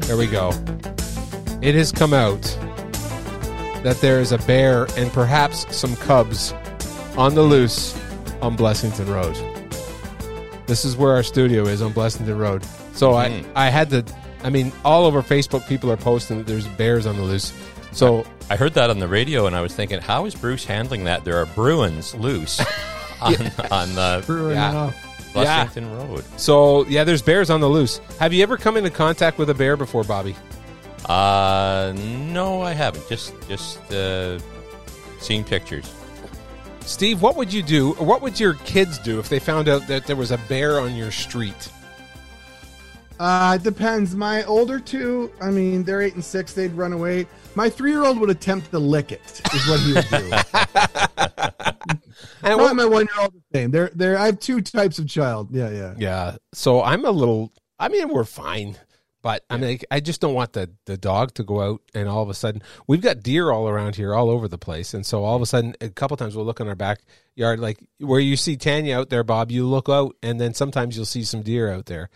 there 0.01 0.17
we 0.17 0.27
go. 0.27 0.51
It 1.63 1.75
has 1.75 1.93
come 1.93 2.13
out 2.15 2.41
that 3.83 3.99
there 4.01 4.21
is 4.21 4.33
a 4.33 4.39
bear 4.39 4.87
and 4.97 5.13
perhaps 5.13 5.65
some 5.77 5.95
cubs 5.97 6.53
on 7.17 7.35
the 7.35 7.43
loose 7.43 7.95
on 8.43 8.57
Blessington 8.57 9.09
Road. 9.09 9.37
This 10.71 10.85
is 10.85 10.97
where 10.97 11.13
our 11.15 11.25
studio 11.25 11.65
is 11.67 11.83
on 11.83 11.93
Blessington 11.93 12.39
Road. 12.39 12.65
So 12.95 13.11
Mhm. 13.15 13.45
I, 13.57 13.67
I 13.67 13.71
had 13.71 13.91
to, 13.91 14.05
I 14.45 14.51
mean, 14.51 14.73
all 14.85 15.05
over 15.05 15.21
Facebook, 15.21 15.67
people 15.67 15.91
are 15.91 15.97
posting 15.97 16.39
that 16.39 16.47
there's 16.47 16.67
bears 16.69 17.07
on 17.07 17.17
the 17.17 17.25
loose. 17.25 17.53
So 17.91 18.25
I 18.49 18.55
heard 18.55 18.75
that 18.75 18.89
on 18.89 19.01
the 19.01 19.09
radio, 19.09 19.47
and 19.47 19.57
I 19.57 19.63
was 19.63 19.75
thinking, 19.75 20.01
how 20.01 20.27
is 20.27 20.35
Bruce 20.37 20.65
handling 20.65 21.05
that? 21.05 21.25
There 21.25 21.37
are 21.39 21.47
Bruins 21.47 22.15
loose 22.15 22.61
on, 23.21 23.35
on 23.73 23.95
the 23.97 24.23
Bruin, 24.25 24.55
Yeah. 24.55 24.93
Blessington 25.35 25.91
Road. 25.97 26.25
So 26.37 26.87
yeah, 26.87 27.03
there's 27.03 27.21
bears 27.23 27.51
on 27.51 27.61
the 27.61 27.69
loose. 27.69 27.99
Have 28.21 28.33
you 28.33 28.43
ever 28.45 28.57
come 28.57 28.77
into 28.77 28.91
contact 28.91 29.39
with 29.39 29.51
a 29.51 29.55
bear 29.55 29.77
before, 29.77 30.05
Bobby? 30.05 30.37
Uh, 31.07 31.93
no, 31.97 32.63
I 32.63 32.73
haven't. 32.75 33.09
Just 33.09 33.35
just 33.49 33.79
uh, 33.93 34.39
seen 35.21 35.43
pictures. 35.45 35.93
Steve, 36.91 37.23
what 37.23 37.37
would 37.37 37.53
you 37.53 37.63
do, 37.63 37.93
what 37.93 38.21
would 38.21 38.39
your 38.41 38.55
kids 38.55 38.99
do 38.99 39.21
if 39.21 39.29
they 39.29 39.39
found 39.39 39.69
out 39.69 39.87
that 39.87 40.07
there 40.07 40.17
was 40.17 40.33
a 40.33 40.39
bear 40.49 40.81
on 40.81 40.97
your 40.97 41.13
street? 41.13 41.71
Uh, 43.21 43.57
it 43.59 43.63
depends. 43.63 44.17
My 44.17 44.43
older 44.45 44.81
two, 44.81 45.31
I 45.41 45.51
mean, 45.51 45.85
they're 45.85 46.03
eight 46.03 46.15
and 46.15 46.25
six. 46.25 46.53
They'd 46.53 46.73
run 46.73 46.93
away. 46.93 47.29
My 47.55 47.71
three-year-old 47.71 48.19
would 48.19 48.31
attempt 48.31 48.71
to 48.73 48.79
lick 48.81 49.13
it. 49.13 49.41
Is 49.55 49.69
what 49.69 49.81
he 49.81 49.93
would 49.93 50.09
do. 50.09 50.31
And 52.43 52.59
what- 52.59 52.75
my 52.75 52.87
one-year-old 52.87 53.35
the 53.35 53.59
same. 53.59 53.71
They're 53.71 53.91
they're. 53.95 54.19
I 54.19 54.27
have 54.27 54.41
two 54.41 54.61
types 54.61 54.99
of 54.99 55.07
child. 55.07 55.49
Yeah, 55.53 55.71
yeah. 55.71 55.95
yeah. 55.99 56.37
So 56.55 56.83
I'm 56.83 57.05
a 57.05 57.11
little. 57.11 57.53
I 57.79 57.89
mean, 57.89 58.09
we're 58.09 58.25
fine, 58.25 58.77
but 59.23 59.45
I 59.51 59.57
mean, 59.59 59.79
I 59.91 60.01
just 60.01 60.21
don't 60.21 60.35
want 60.35 60.53
the 60.55 60.71
the 60.87 60.97
dog 60.97 61.35
to 61.35 61.43
go 61.45 61.61
out 61.61 61.83
and 61.95 62.09
all 62.09 62.23
of 62.23 62.29
a 62.31 62.35
sudden 62.35 62.63
we've 62.87 63.01
got 63.03 63.23
deer 63.23 63.51
all 63.51 63.69
around 63.69 63.97
here, 63.97 64.15
all 64.15 64.31
over 64.31 64.49
the 64.49 64.59
place, 64.59 64.95
and 64.95 65.05
so 65.05 65.25
all 65.25 65.37
of 65.37 65.43
a 65.43 65.47
sudden, 65.47 65.75
a 65.81 65.89
couple 65.91 66.17
times 66.17 66.35
we'll 66.37 66.45
look 66.47 66.61
in 66.61 66.69
our 66.69 66.75
backyard, 66.75 67.61
like 67.61 67.79
where 67.99 68.21
you 68.21 68.37
see 68.37 68.57
Tanya 68.57 68.99
out 68.99 69.11
there, 69.11 69.25
Bob. 69.25 69.51
You 69.51 69.67
look 69.67 69.89
out, 69.89 70.17
and 70.23 70.41
then 70.41 70.55
sometimes 70.55 70.97
you'll 70.97 71.05
see 71.07 71.25
some 71.25 71.43
deer 71.43 71.73
out 71.73 71.87
there. 71.87 72.09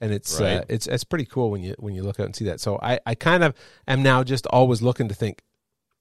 and 0.00 0.12
it's 0.12 0.38
uh, 0.60 0.64
it's 0.68 0.86
it's 0.86 1.04
pretty 1.04 1.24
cool 1.24 1.50
when 1.50 1.62
you 1.62 1.74
when 1.78 1.94
you 1.94 2.02
look 2.02 2.20
out 2.20 2.26
and 2.26 2.36
see 2.36 2.44
that. 2.46 2.60
So 2.60 2.78
I 2.82 3.00
I 3.06 3.14
kind 3.14 3.42
of 3.44 3.54
am 3.86 4.02
now 4.02 4.22
just 4.24 4.46
always 4.46 4.80
looking 4.82 5.08
to 5.08 5.14
think, 5.14 5.42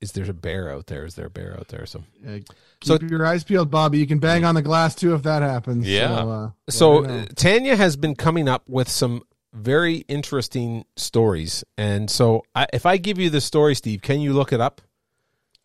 is 0.02 0.12
there 0.12 0.30
a 0.30 0.34
bear 0.34 0.72
out 0.72 0.86
there? 0.86 1.04
Is 1.06 1.16
there 1.16 1.26
a 1.26 1.30
bear 1.32 1.56
out 1.60 1.68
there? 1.70 1.86
So 1.88 2.04
Yeah, 2.24 2.40
So- 2.84 3.00
your 3.02 3.26
eyes 3.26 3.44
peeled, 3.44 3.72
Bobby. 3.72 3.98
You 3.98 4.06
can 4.06 4.20
bang 4.20 4.46
on 4.46 4.54
the 4.54 4.62
glass 4.62 4.94
too 4.94 5.16
if 5.16 5.24
that 5.24 5.42
happens. 5.42 5.88
Yeah. 5.88 6.10
So, 6.16 6.30
uh, 6.30 6.50
so 6.70 6.92
let 6.98 7.10
me 7.10 7.16
know. 7.18 7.24
uh, 7.24 7.26
Tanya 7.36 7.76
has 7.76 7.96
been 7.98 8.14
coming 8.16 8.48
up 8.48 8.64
with 8.70 8.88
some 8.90 9.24
very 9.58 9.98
interesting 10.08 10.86
stories, 10.96 11.64
and 11.78 12.10
so 12.10 12.44
I, 12.56 12.68
if 12.74 12.86
I 12.86 12.98
give 12.98 13.18
you 13.20 13.30
the 13.30 13.42
story, 13.42 13.76
Steve, 13.76 14.02
can 14.02 14.20
you 14.22 14.34
look 14.34 14.54
it 14.54 14.62
up? 14.62 14.82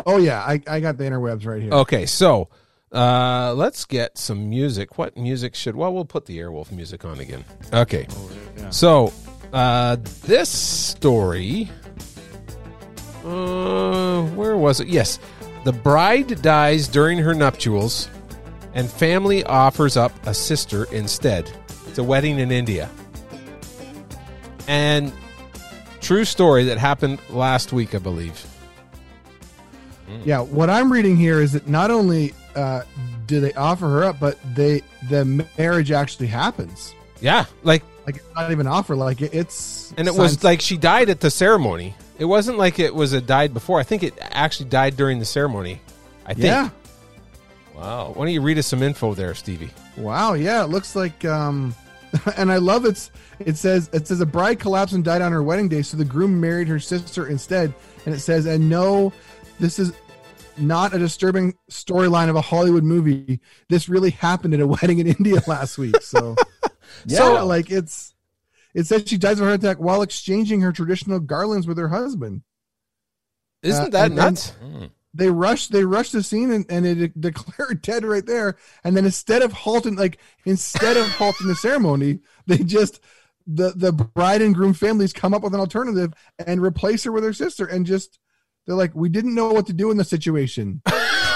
oh 0.06 0.16
yeah, 0.16 0.40
I, 0.40 0.60
I 0.66 0.80
got 0.80 0.98
the 0.98 1.04
interwebs 1.04 1.46
right 1.46 1.62
here. 1.62 1.72
Okay, 1.72 2.06
so 2.06 2.48
uh, 2.92 3.54
let's 3.54 3.84
get 3.84 4.18
some 4.18 4.48
music. 4.50 4.98
What 4.98 5.16
music 5.16 5.54
should? 5.54 5.76
Well, 5.76 5.92
we'll 5.94 6.04
put 6.04 6.26
the 6.26 6.38
Airwolf 6.38 6.72
music 6.72 7.04
on 7.04 7.20
again. 7.20 7.44
Okay, 7.72 8.06
so 8.70 9.12
Uh, 9.52 9.96
this 10.24 10.48
story. 10.48 11.70
Uh, 13.24 14.22
where 14.34 14.56
was 14.56 14.80
it? 14.80 14.88
Yes, 14.88 15.18
the 15.64 15.72
bride 15.72 16.40
dies 16.42 16.88
during 16.88 17.18
her 17.18 17.34
nuptials, 17.34 18.08
and 18.74 18.90
family 18.90 19.44
offers 19.44 19.96
up 19.96 20.12
a 20.26 20.34
sister 20.34 20.84
instead. 20.92 21.50
It's 21.86 21.98
a 21.98 22.02
wedding 22.04 22.38
in 22.40 22.50
India, 22.50 22.88
and 24.66 25.12
true 26.00 26.24
story 26.24 26.64
that 26.64 26.78
happened 26.78 27.18
last 27.30 27.72
week, 27.72 27.94
I 27.94 27.98
believe. 27.98 28.46
Yeah, 30.24 30.40
what 30.40 30.68
I'm 30.68 30.92
reading 30.92 31.16
here 31.16 31.40
is 31.40 31.52
that 31.52 31.66
not 31.68 31.90
only 31.90 32.34
uh, 32.54 32.82
do 33.26 33.40
they 33.40 33.52
offer 33.54 33.88
her 33.88 34.04
up, 34.04 34.20
but 34.20 34.38
they 34.54 34.82
the 35.08 35.24
marriage 35.56 35.90
actually 35.90 36.26
happens. 36.26 36.94
Yeah, 37.20 37.46
like 37.62 37.82
like 38.06 38.16
it's 38.16 38.34
not 38.34 38.50
even 38.50 38.66
offer, 38.66 38.94
like 38.94 39.22
it, 39.22 39.32
it's 39.32 39.92
and 39.96 40.06
it 40.06 40.14
was 40.14 40.44
like 40.44 40.60
she 40.60 40.76
died 40.76 41.08
at 41.08 41.20
the 41.20 41.30
ceremony. 41.30 41.94
It 42.18 42.26
wasn't 42.26 42.58
like 42.58 42.78
it 42.78 42.94
was 42.94 43.12
a 43.12 43.20
died 43.20 43.54
before. 43.54 43.80
I 43.80 43.84
think 43.84 44.02
it 44.02 44.14
actually 44.20 44.68
died 44.68 44.96
during 44.96 45.18
the 45.18 45.24
ceremony. 45.24 45.80
I 46.26 46.34
think. 46.34 46.46
yeah. 46.46 46.70
Wow. 47.74 48.08
Why 48.08 48.26
don't 48.26 48.34
you 48.34 48.42
read 48.42 48.58
us 48.58 48.66
some 48.66 48.82
info 48.82 49.14
there, 49.14 49.34
Stevie? 49.34 49.70
Wow, 49.96 50.34
yeah, 50.34 50.62
it 50.62 50.68
looks 50.68 50.94
like 50.94 51.24
um 51.24 51.74
and 52.36 52.50
I 52.52 52.56
love 52.58 52.84
it's 52.84 53.10
it 53.38 53.56
says 53.56 53.88
it 53.92 54.06
says 54.06 54.20
a 54.20 54.26
bride 54.26 54.60
collapsed 54.60 54.94
and 54.94 55.04
died 55.04 55.22
on 55.22 55.32
her 55.32 55.42
wedding 55.42 55.68
day, 55.68 55.82
so 55.82 55.96
the 55.96 56.04
groom 56.04 56.40
married 56.40 56.68
her 56.68 56.78
sister 56.80 57.26
instead. 57.28 57.72
And 58.06 58.14
it 58.14 58.20
says, 58.20 58.46
and 58.46 58.68
no, 58.68 59.12
this 59.60 59.78
is 59.78 59.92
not 60.58 60.92
a 60.94 60.98
disturbing 60.98 61.54
storyline 61.70 62.28
of 62.28 62.36
a 62.36 62.40
Hollywood 62.40 62.84
movie. 62.84 63.40
This 63.68 63.88
really 63.88 64.10
happened 64.10 64.52
at 64.54 64.60
a 64.60 64.66
wedding 64.74 64.98
in 64.98 65.06
India 65.06 65.40
last 65.46 65.78
week. 65.78 66.02
So 66.02 66.36
yeah, 67.06 67.18
So- 67.18 67.46
like 67.46 67.70
it's 67.70 68.14
it 68.74 68.86
says 68.86 69.04
she 69.06 69.18
dies 69.18 69.38
of 69.38 69.46
a 69.46 69.50
heart 69.50 69.60
attack 69.62 69.78
while 69.78 70.02
exchanging 70.02 70.60
her 70.62 70.72
traditional 70.72 71.20
garlands 71.20 71.66
with 71.66 71.78
her 71.78 71.88
husband. 71.88 72.42
Isn't 73.62 73.86
Uh, 73.86 73.88
that 73.90 74.06
and 74.10 74.18
then- 74.18 74.24
nuts? 74.34 74.52
They 75.14 75.30
rushed 75.30 75.72
they 75.72 75.84
rushed 75.84 76.12
the 76.12 76.22
scene 76.22 76.50
and, 76.50 76.66
and 76.68 76.86
it 76.86 77.20
declared 77.20 77.82
dead 77.82 78.04
right 78.04 78.26
there. 78.26 78.56
And 78.84 78.96
then 78.96 79.04
instead 79.04 79.42
of 79.42 79.52
halting 79.52 79.96
like 79.96 80.18
instead 80.44 80.96
of 80.96 81.08
halting 81.08 81.48
the 81.48 81.56
ceremony 81.56 82.20
they 82.46 82.58
just 82.58 83.00
the 83.46 83.72
the 83.74 83.92
bride 83.92 84.42
and 84.42 84.54
groom 84.54 84.72
families 84.72 85.12
come 85.12 85.34
up 85.34 85.42
with 85.42 85.54
an 85.54 85.60
alternative 85.60 86.12
and 86.46 86.62
replace 86.62 87.04
her 87.04 87.12
with 87.12 87.24
her 87.24 87.32
sister 87.32 87.66
and 87.66 87.86
just 87.86 88.18
they're 88.66 88.76
like 88.76 88.94
we 88.94 89.08
didn't 89.08 89.34
know 89.34 89.52
what 89.52 89.66
to 89.66 89.72
do 89.72 89.90
in 89.90 89.96
the 89.96 90.04
situation. 90.04 90.82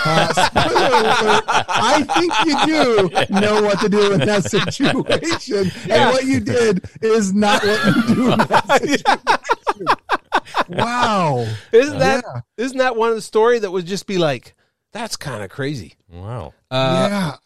Uh, 0.09 0.33
alert, 0.55 1.45
I 1.49 2.05
think 2.05 2.33
you 2.45 2.65
do 2.65 3.41
know 3.41 3.61
what 3.61 3.81
to 3.81 3.89
do 3.89 4.13
in 4.13 4.21
that 4.21 4.45
situation, 4.45 4.87
and 5.91 6.13
what 6.13 6.25
you 6.25 6.39
did 6.39 6.89
is 7.03 7.35
not 7.35 7.61
what 7.65 7.97
you 7.97 8.15
do 8.15 8.33
in 8.33 8.39
that 8.39 8.67
situation. 8.69 9.21
Wow! 10.69 11.47
Isn't 11.73 11.99
that 11.99 12.25
Yeah. 12.27 12.41
not 12.59 12.79
that 12.79 12.97
one 12.97 13.11
of 13.11 13.15
the 13.17 13.23
story 13.23 13.59
that 13.59 13.71
would 13.71 13.87
just 13.87 14.07
be 14.07 14.19
like, 14.19 14.55
that's 14.93 15.17
kind 15.17 15.43
of 15.43 15.51
crazy. 15.51 15.95
Wow. 16.11 16.55
Uh, 16.71 17.09
yeah. 17.11 17.37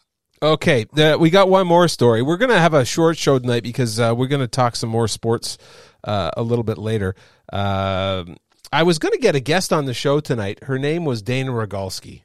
Okay, 0.43 0.85
the, 0.93 1.17
we 1.19 1.29
got 1.29 1.49
one 1.49 1.67
more 1.67 1.87
story. 1.87 2.21
We're 2.21 2.37
gonna 2.37 2.59
have 2.59 2.73
a 2.73 2.83
short 2.85 3.17
show 3.17 3.37
tonight 3.37 3.63
because 3.63 3.99
uh, 3.99 4.13
we're 4.17 4.27
gonna 4.27 4.47
talk 4.47 4.75
some 4.75 4.89
more 4.89 5.07
sports 5.07 5.57
uh, 6.03 6.31
a 6.35 6.41
little 6.41 6.63
bit 6.63 6.77
later. 6.77 7.15
Um 7.53 8.37
I 8.73 8.83
was 8.83 8.99
gonna 8.99 9.17
get 9.17 9.35
a 9.35 9.41
guest 9.41 9.73
on 9.73 9.85
the 9.85 9.93
show 9.93 10.19
tonight. 10.21 10.63
Her 10.63 10.79
name 10.79 11.03
was 11.03 11.21
Dana 11.21 11.51
Rogalski. 11.51 12.21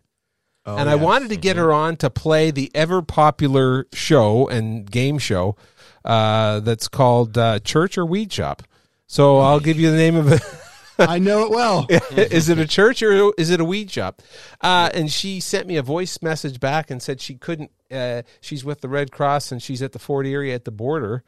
Oh, 0.64 0.76
and 0.76 0.88
I 0.88 0.94
wanted 0.94 1.28
to 1.30 1.37
get 1.37 1.56
her 1.56 1.72
on 1.72 1.96
to 1.98 2.11
play 2.11 2.50
the 2.50 2.70
ever 2.74 3.02
popular 3.02 3.87
show 3.92 4.48
and 4.48 4.88
game 4.90 5.18
show 5.18 5.56
uh, 6.04 6.61
that's 6.61 6.88
called 6.88 7.37
uh, 7.37 7.59
Church 7.61 7.98
or 7.98 8.06
Weed 8.06 8.32
Shop. 8.32 8.62
So 9.09 9.38
I'll 9.38 9.61
give 9.61 9.78
you 9.78 9.90
the 9.90 9.96
name 9.96 10.16
of 10.16 10.30
it. 10.32 10.42
I 11.09 11.18
know 11.18 11.44
it 11.44 11.50
well. 11.50 11.87
is 12.16 12.48
it 12.48 12.59
a 12.59 12.66
church 12.66 13.02
or 13.02 13.32
is 13.38 13.50
it 13.50 13.61
a 13.61 13.64
weed 13.64 13.90
shop? 13.90 14.22
Uh, 14.61 14.90
and 14.94 15.11
she 15.11 15.40
sent 15.40 15.66
me 15.66 15.76
a 15.76 15.82
voice 15.82 16.20
message 16.22 16.61
back 16.61 16.90
and 16.90 17.02
said 17.02 17.20
she 17.20 17.35
couldn't. 17.35 17.70
Uh, 17.90 18.22
she's 18.40 18.64
with 18.64 18.80
the 18.80 18.88
Red 18.88 19.12
Cross 19.12 19.52
and 19.52 19.62
she's 19.62 19.82
at 19.82 19.92
the 19.92 19.98
Fort 19.98 20.26
Erie 20.26 20.52
at 20.52 20.64
the 20.64 20.70
border, 20.70 21.22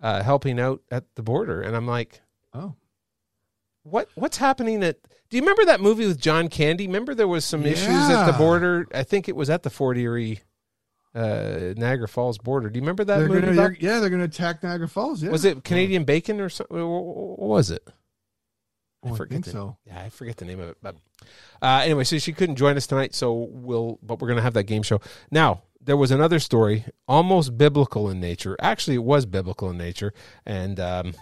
uh, 0.00 0.22
helping 0.22 0.58
out 0.58 0.80
at 0.90 1.04
the 1.14 1.22
border. 1.22 1.60
And 1.60 1.76
I'm 1.76 1.86
like, 1.86 2.20
Oh. 2.54 2.74
what 3.82 4.08
what's 4.14 4.38
happening 4.38 4.82
at? 4.82 4.96
Do 5.28 5.36
you 5.36 5.42
remember 5.42 5.64
that 5.66 5.80
movie 5.80 6.06
with 6.06 6.20
John 6.20 6.48
Candy? 6.48 6.86
Remember 6.88 7.14
there 7.14 7.28
was 7.28 7.44
some 7.44 7.64
issues 7.64 7.88
at 8.10 8.26
the 8.26 8.32
border. 8.36 8.86
I 8.92 9.04
think 9.04 9.28
it 9.28 9.36
was 9.36 9.48
at 9.48 9.62
the 9.62 9.70
Fort 9.70 9.96
Erie, 9.96 10.40
uh, 11.14 11.74
Niagara 11.76 12.08
Falls 12.08 12.36
border. 12.38 12.68
Do 12.68 12.78
you 12.78 12.82
remember 12.82 13.04
that 13.04 13.18
They're 13.18 13.28
movie? 13.28 13.40
gonna, 13.42 13.54
they're- 13.54 13.76
yeah, 13.78 14.00
they're 14.00 14.10
going 14.10 14.18
to 14.20 14.24
attack 14.26 14.64
Niagara 14.64 14.88
Falls. 14.88 15.22
Yeah. 15.22 15.30
Was 15.30 15.44
it 15.44 15.62
Canadian 15.62 16.02
Bacon 16.02 16.40
or 16.40 16.48
something? 16.48 16.76
What 16.76 17.38
was 17.38 17.70
it? 17.70 17.86
Oh, 19.02 19.14
I 19.14 19.16
forget 19.16 19.32
think 19.32 19.44
the, 19.46 19.50
so. 19.52 19.76
Yeah, 19.86 20.02
I 20.02 20.10
forget 20.10 20.36
the 20.36 20.44
name 20.44 20.60
of 20.60 20.68
it. 20.68 20.76
But 20.82 20.96
uh, 21.62 21.80
anyway, 21.84 22.04
so 22.04 22.18
she 22.18 22.32
couldn't 22.32 22.56
join 22.56 22.76
us 22.76 22.86
tonight. 22.86 23.14
So 23.14 23.32
we'll, 23.50 23.98
but 24.02 24.20
we're 24.20 24.28
gonna 24.28 24.42
have 24.42 24.54
that 24.54 24.64
game 24.64 24.82
show. 24.82 25.00
Now 25.30 25.62
there 25.80 25.96
was 25.96 26.10
another 26.10 26.38
story, 26.38 26.84
almost 27.08 27.56
biblical 27.56 28.10
in 28.10 28.20
nature. 28.20 28.56
Actually, 28.60 28.96
it 28.96 29.04
was 29.04 29.24
biblical 29.24 29.70
in 29.70 29.78
nature, 29.78 30.12
and 30.44 30.78
um, 30.78 31.14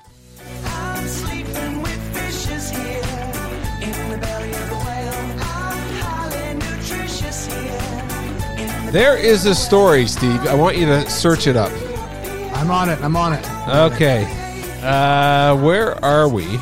there 8.91 9.17
is 9.17 9.47
a 9.47 9.55
story, 9.55 10.07
Steve. 10.07 10.47
I 10.47 10.55
want 10.55 10.77
you 10.77 10.87
to 10.87 11.09
search 11.09 11.47
it 11.47 11.57
up. 11.57 11.71
I'm 12.57 12.73
on 12.73 12.91
it. 12.91 13.01
I'm 13.01 13.15
on 13.15 13.35
it. 13.35 13.49
Okay. 13.69 14.27
Uh, 14.83 15.57
where 15.57 16.03
are 16.05 16.29
we? 16.29 16.59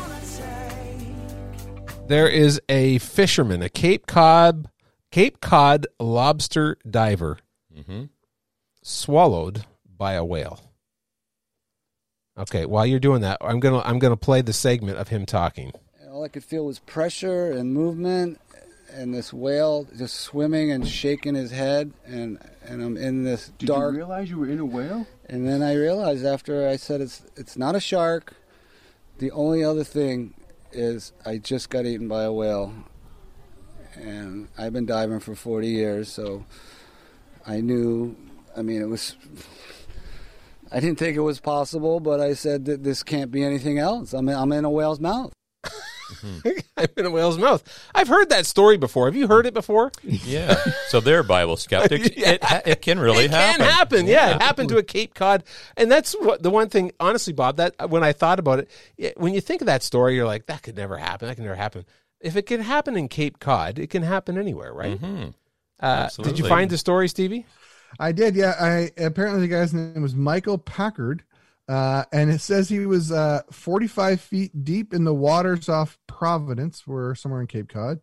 There 2.07 2.27
is 2.27 2.61
a 2.69 2.99
fisherman, 2.99 3.61
a 3.61 3.69
Cape 3.69 4.07
Cod 4.07 4.69
Cape 5.11 5.41
Cod 5.41 5.87
lobster 5.99 6.77
diver, 6.89 7.39
mm-hmm. 7.75 8.05
swallowed 8.83 9.65
by 9.85 10.13
a 10.13 10.23
whale. 10.23 10.61
Okay, 12.37 12.65
while 12.65 12.85
you're 12.85 12.99
doing 12.99 13.21
that, 13.21 13.37
I'm 13.41 13.59
gonna 13.59 13.79
I'm 13.79 13.99
gonna 13.99 14.17
play 14.17 14.41
the 14.41 14.53
segment 14.53 14.97
of 14.97 15.07
him 15.07 15.25
talking. 15.25 15.71
All 16.09 16.23
I 16.23 16.27
could 16.27 16.43
feel 16.43 16.65
was 16.65 16.79
pressure 16.79 17.51
and 17.51 17.73
movement, 17.73 18.39
and 18.93 19.13
this 19.13 19.33
whale 19.33 19.87
just 19.97 20.19
swimming 20.19 20.71
and 20.71 20.87
shaking 20.87 21.35
his 21.35 21.51
head, 21.51 21.91
and 22.05 22.37
and 22.63 22.81
I'm 22.83 22.95
in 22.95 23.23
this 23.23 23.51
Did 23.57 23.67
dark. 23.67 23.93
Did 23.93 23.97
you 23.97 24.05
realize 24.05 24.29
you 24.29 24.37
were 24.37 24.49
in 24.49 24.59
a 24.59 24.65
whale? 24.65 25.07
And 25.25 25.47
then 25.47 25.61
I 25.61 25.73
realized 25.73 26.25
after 26.25 26.67
I 26.67 26.75
said 26.75 27.01
it's 27.01 27.23
it's 27.35 27.57
not 27.57 27.75
a 27.75 27.79
shark. 27.79 28.33
The 29.17 29.31
only 29.31 29.63
other 29.63 29.83
thing 29.83 30.35
is 30.71 31.13
I 31.25 31.37
just 31.37 31.69
got 31.69 31.85
eaten 31.85 32.07
by 32.07 32.23
a 32.23 32.31
whale, 32.31 32.73
and 33.95 34.47
I've 34.57 34.73
been 34.73 34.85
diving 34.85 35.19
for 35.19 35.35
40 35.35 35.67
years, 35.67 36.11
so 36.11 36.45
I 37.45 37.61
knew. 37.61 38.15
I 38.55 38.61
mean, 38.61 38.81
it 38.81 38.89
was. 38.89 39.15
I 40.71 40.81
didn't 40.81 40.99
think 40.99 41.15
it 41.15 41.21
was 41.21 41.39
possible, 41.39 42.01
but 42.01 42.19
I 42.19 42.33
said 42.33 42.65
that 42.65 42.83
this 42.83 43.01
can't 43.01 43.31
be 43.31 43.41
anything 43.41 43.79
else. 43.79 44.13
I'm 44.13 44.27
in, 44.27 44.35
I'm 44.35 44.51
in 44.51 44.65
a 44.65 44.69
whale's 44.69 44.99
mouth. 44.99 45.31
Mm-hmm. 45.63 46.49
I'm 46.81 46.87
in 46.97 47.05
a 47.05 47.11
whale's 47.11 47.37
mouth. 47.37 47.63
I've 47.95 48.07
heard 48.07 48.29
that 48.29 48.45
story 48.45 48.77
before. 48.77 49.07
Have 49.07 49.15
you 49.15 49.27
heard 49.27 49.45
it 49.45 49.53
before? 49.53 49.91
Yeah. 50.03 50.55
So 50.89 50.99
they're 50.99 51.23
Bible 51.23 51.57
skeptics. 51.57 52.07
it, 52.15 52.39
it 52.65 52.81
can 52.81 52.99
really 52.99 53.25
it 53.25 53.31
happen. 53.31 53.65
can 53.65 53.69
happen. 53.69 54.07
Yeah, 54.07 54.35
it 54.35 54.41
happened 54.41 54.69
to 54.69 54.77
a 54.77 54.83
Cape 54.83 55.13
Cod, 55.13 55.43
and 55.75 55.91
that's 55.91 56.13
what 56.13 56.43
the 56.43 56.49
one 56.49 56.69
thing. 56.69 56.91
Honestly, 56.99 57.33
Bob, 57.33 57.57
that 57.57 57.89
when 57.89 58.03
I 58.03 58.13
thought 58.13 58.39
about 58.39 58.59
it, 58.59 58.69
yeah, 58.97 59.11
when 59.17 59.33
you 59.33 59.41
think 59.41 59.61
of 59.61 59.67
that 59.67 59.83
story, 59.83 60.15
you're 60.15 60.25
like, 60.25 60.45
that 60.45 60.63
could 60.63 60.75
never 60.75 60.97
happen. 60.97 61.27
That 61.27 61.35
could 61.35 61.43
never 61.43 61.55
happen. 61.55 61.85
If 62.19 62.35
it 62.35 62.43
can 62.43 62.61
happen 62.61 62.95
in 62.97 63.07
Cape 63.07 63.39
Cod, 63.39 63.79
it 63.79 63.89
can 63.89 64.03
happen 64.03 64.37
anywhere, 64.37 64.73
right? 64.73 64.99
Mhm. 64.99 65.33
Uh, 65.79 66.09
did 66.23 66.39
you 66.39 66.47
find 66.47 66.69
the 66.69 66.77
story, 66.77 67.07
Stevie? 67.07 67.45
I 67.99 68.11
did. 68.11 68.35
Yeah. 68.35 68.55
I 68.59 68.91
apparently 68.97 69.41
the 69.41 69.47
guy's 69.47 69.73
name 69.73 70.01
was 70.01 70.15
Michael 70.15 70.57
Packard, 70.57 71.23
uh, 71.67 72.03
and 72.11 72.31
it 72.31 72.41
says 72.41 72.69
he 72.69 72.85
was 72.85 73.11
uh, 73.11 73.41
45 73.51 74.21
feet 74.21 74.63
deep 74.63 74.93
in 74.93 75.03
the 75.03 75.13
waters 75.13 75.69
off 75.69 75.97
Providence, 76.07 76.87
we're 76.87 77.15
somewhere 77.15 77.41
in 77.41 77.47
Cape 77.47 77.69
Cod, 77.69 77.99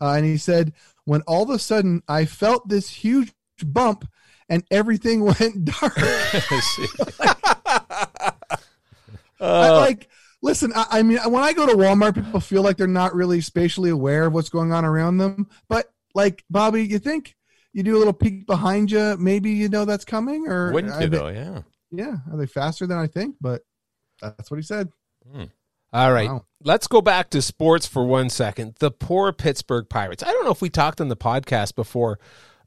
uh, 0.00 0.12
and 0.12 0.24
he 0.24 0.36
said 0.36 0.72
when 1.04 1.22
all 1.22 1.42
of 1.42 1.50
a 1.50 1.58
sudden 1.58 2.02
I 2.08 2.24
felt 2.24 2.68
this 2.68 2.88
huge 2.90 3.32
bump 3.64 4.08
and 4.48 4.64
everything 4.70 5.24
went 5.24 5.64
dark. 5.64 5.94
I, 9.40 9.40
like, 9.40 10.08
listen, 10.42 10.72
I, 10.74 10.86
I 10.90 11.02
mean, 11.02 11.18
when 11.26 11.42
I 11.42 11.52
go 11.52 11.66
to 11.66 11.74
Walmart, 11.74 12.14
people 12.14 12.40
feel 12.40 12.62
like 12.62 12.76
they're 12.76 12.86
not 12.86 13.14
really 13.14 13.40
spatially 13.40 13.90
aware 13.90 14.26
of 14.26 14.32
what's 14.32 14.48
going 14.48 14.72
on 14.72 14.84
around 14.84 15.18
them. 15.18 15.48
But 15.68 15.86
like, 16.14 16.44
Bobby, 16.50 16.86
you 16.86 16.98
think 16.98 17.36
you 17.72 17.82
do 17.82 17.96
a 17.96 17.98
little 17.98 18.12
peek 18.12 18.46
behind 18.46 18.90
you, 18.90 19.16
maybe 19.18 19.50
you 19.50 19.68
know 19.68 19.84
that's 19.84 20.04
coming, 20.04 20.48
or 20.48 20.72
Wouldn't 20.72 21.00
you 21.00 21.08
they- 21.08 21.18
though? 21.18 21.28
Yeah. 21.28 21.60
Yeah, 21.90 22.16
are 22.30 22.36
they 22.36 22.46
faster 22.46 22.86
than 22.86 22.98
I 22.98 23.06
think? 23.06 23.36
But 23.40 23.62
that's 24.20 24.50
what 24.50 24.56
he 24.58 24.62
said. 24.62 24.90
All 25.92 26.12
right. 26.12 26.28
Wow. 26.28 26.44
Let's 26.62 26.86
go 26.86 27.00
back 27.00 27.30
to 27.30 27.40
sports 27.42 27.86
for 27.86 28.04
one 28.04 28.28
second. 28.30 28.74
The 28.78 28.90
poor 28.90 29.32
Pittsburgh 29.32 29.88
Pirates. 29.88 30.22
I 30.22 30.32
don't 30.32 30.44
know 30.44 30.50
if 30.50 30.60
we 30.60 30.68
talked 30.70 31.00
on 31.00 31.08
the 31.08 31.16
podcast 31.16 31.74
before 31.74 32.18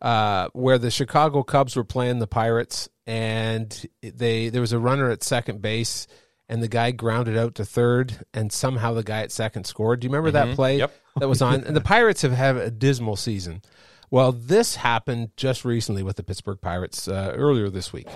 uh, 0.01 0.47
where 0.53 0.77
the 0.79 0.89
Chicago 0.89 1.43
Cubs 1.43 1.75
were 1.75 1.83
playing 1.83 2.19
the 2.19 2.27
Pirates 2.27 2.89
and 3.05 3.85
they 4.01 4.49
there 4.49 4.61
was 4.61 4.73
a 4.73 4.79
runner 4.79 5.09
at 5.11 5.23
second 5.23 5.61
base 5.61 6.07
and 6.49 6.63
the 6.63 6.67
guy 6.67 6.91
grounded 6.91 7.37
out 7.37 7.55
to 7.55 7.63
third, 7.63 8.25
and 8.33 8.51
somehow 8.51 8.93
the 8.93 9.03
guy 9.03 9.21
at 9.21 9.31
second 9.31 9.63
scored. 9.65 10.01
Do 10.01 10.05
you 10.05 10.11
remember 10.11 10.31
that 10.31 10.47
Mhm. 10.49 10.55
play 10.55 10.77
Yep. 10.79 10.93
that 11.21 11.29
was 11.29 11.41
on? 11.41 11.63
and 11.63 11.75
the 11.75 11.81
Pirates 11.95 12.23
have 12.23 12.33
had 12.33 12.57
a 12.57 12.69
dismal 12.69 13.15
season. 13.15 13.61
Well, 14.09 14.33
this 14.33 14.75
happened 14.75 15.29
just 15.37 15.63
recently 15.63 16.03
with 16.03 16.17
the 16.17 16.23
Pittsburgh 16.23 16.59
Pirates 16.59 17.07
uh, 17.07 17.33
earlier 17.37 17.69
this 17.69 17.93
week. 17.93 18.07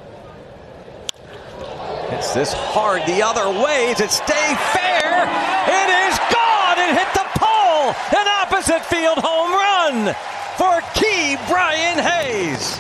Hits 2.10 2.34
this 2.34 2.54
hard 2.54 3.02
the 3.08 3.24
other 3.24 3.50
way. 3.50 3.94
Does 3.94 4.02
it 4.02 4.12
stay 4.12 4.48
fair? 4.74 5.26
It 5.66 5.90
is 6.06 6.16
gone. 6.30 6.78
It 6.78 6.94
hit 6.94 7.10
the 7.18 7.26
pole. 7.40 7.96
An 8.14 8.28
opposite 8.42 8.86
field 8.86 9.18
home 9.18 9.52
run 9.52 10.14
for 10.56 10.82
Key 10.94 11.36
Brian 11.50 11.98
Hayes. 11.98 12.78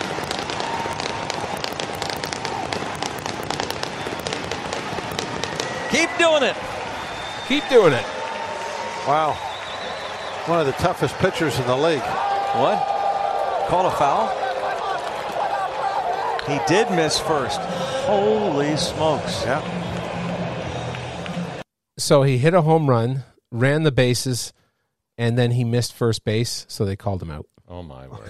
Keep 5.90 6.10
doing 6.20 6.44
it. 6.44 6.56
Keep 7.48 7.68
doing 7.70 7.94
it. 7.94 8.06
Wow. 9.08 9.34
One 10.46 10.60
of 10.60 10.68
the 10.68 10.74
toughest 10.74 11.16
pitchers 11.16 11.58
in 11.58 11.66
the 11.66 11.76
league. 11.76 12.02
What? 12.02 12.78
Call 13.70 13.88
a 13.88 13.92
foul? 13.92 14.30
He 16.48 16.60
did 16.68 16.92
miss 16.92 17.18
first. 17.18 17.60
Holy 18.06 18.78
smokes. 18.78 19.44
Yeah. 19.44 19.62
So 21.98 22.24
he 22.24 22.38
hit 22.38 22.54
a 22.54 22.62
home 22.62 22.90
run, 22.90 23.24
ran 23.52 23.84
the 23.84 23.92
bases, 23.92 24.54
and 25.18 25.38
then 25.38 25.52
he 25.52 25.64
missed 25.64 25.94
first 25.94 26.24
base, 26.24 26.66
so 26.70 26.86
they 26.86 26.96
called 26.96 27.22
him 27.22 27.32
out. 27.32 27.48
Oh 27.68 27.82
my 27.84 28.08
word. 28.08 28.30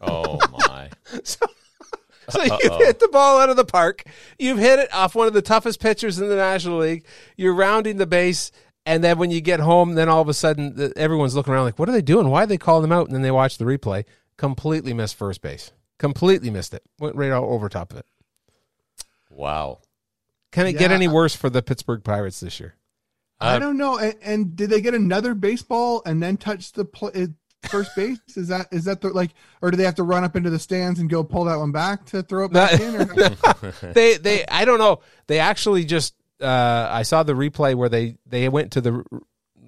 Oh 0.00 0.38
my. 0.68 0.90
so 1.24 1.46
you've 2.42 2.78
hit 2.78 2.98
the 3.00 3.08
ball 3.12 3.38
out 3.38 3.48
of 3.48 3.56
the 3.56 3.64
park. 3.64 4.02
You've 4.38 4.58
hit 4.58 4.78
it 4.78 4.92
off 4.92 5.14
one 5.14 5.28
of 5.28 5.34
the 5.34 5.42
toughest 5.42 5.80
pitchers 5.80 6.18
in 6.18 6.28
the 6.28 6.36
National 6.36 6.78
League. 6.78 7.04
You're 7.36 7.54
rounding 7.54 7.96
the 7.96 8.06
base, 8.06 8.50
and 8.84 9.02
then 9.04 9.18
when 9.18 9.30
you 9.30 9.40
get 9.40 9.60
home, 9.60 9.94
then 9.94 10.08
all 10.08 10.20
of 10.20 10.28
a 10.28 10.34
sudden 10.34 10.74
the- 10.76 10.92
everyone's 10.96 11.34
looking 11.34 11.54
around 11.54 11.64
like, 11.64 11.78
"What 11.78 11.88
are 11.88 11.92
they 11.92 12.02
doing? 12.02 12.28
Why 12.28 12.42
are 12.42 12.46
they 12.46 12.58
calling 12.58 12.82
them 12.82 12.92
out?" 12.92 13.06
And 13.06 13.14
then 13.14 13.22
they 13.22 13.30
watch 13.30 13.56
the 13.58 13.64
replay. 13.64 14.04
Completely 14.36 14.92
missed 14.92 15.14
first 15.16 15.40
base. 15.40 15.72
Completely 15.98 16.50
missed 16.50 16.74
it. 16.74 16.82
Went 16.98 17.16
right 17.16 17.30
all 17.30 17.52
over 17.52 17.68
top 17.68 17.92
of 17.92 17.98
it. 17.98 18.06
Wow. 19.34 19.80
Can 20.52 20.66
it 20.66 20.74
get 20.74 20.92
any 20.92 21.08
worse 21.08 21.34
for 21.34 21.50
the 21.50 21.62
Pittsburgh 21.62 22.04
Pirates 22.04 22.40
this 22.40 22.60
year? 22.60 22.76
I 23.40 23.58
don't 23.58 23.76
know. 23.76 23.98
And, 23.98 24.14
and 24.22 24.56
did 24.56 24.70
they 24.70 24.80
get 24.80 24.94
another 24.94 25.34
baseball 25.34 26.02
and 26.06 26.22
then 26.22 26.36
touch 26.36 26.72
the 26.72 26.84
pl- 26.84 27.10
uh, 27.14 27.26
first 27.68 27.94
base? 27.96 28.18
Is 28.36 28.48
that 28.48 28.68
is 28.70 28.84
that 28.84 29.00
the 29.00 29.08
like, 29.08 29.32
or 29.60 29.70
do 29.70 29.76
they 29.76 29.84
have 29.84 29.96
to 29.96 30.02
run 30.02 30.24
up 30.24 30.36
into 30.36 30.50
the 30.50 30.58
stands 30.58 31.00
and 31.00 31.10
go 31.10 31.24
pull 31.24 31.44
that 31.44 31.56
one 31.56 31.72
back 31.72 32.06
to 32.06 32.22
throw 32.22 32.44
it 32.44 32.52
back 32.52 32.80
in? 32.80 32.94
Or 32.94 33.04
they 33.92 34.16
they 34.16 34.44
I 34.46 34.64
don't 34.64 34.78
know. 34.78 35.00
They 35.26 35.40
actually 35.40 35.84
just 35.84 36.14
uh, 36.40 36.88
I 36.90 37.02
saw 37.02 37.22
the 37.22 37.34
replay 37.34 37.74
where 37.74 37.88
they 37.88 38.16
they 38.26 38.48
went 38.48 38.72
to 38.72 38.80
the 38.80 39.04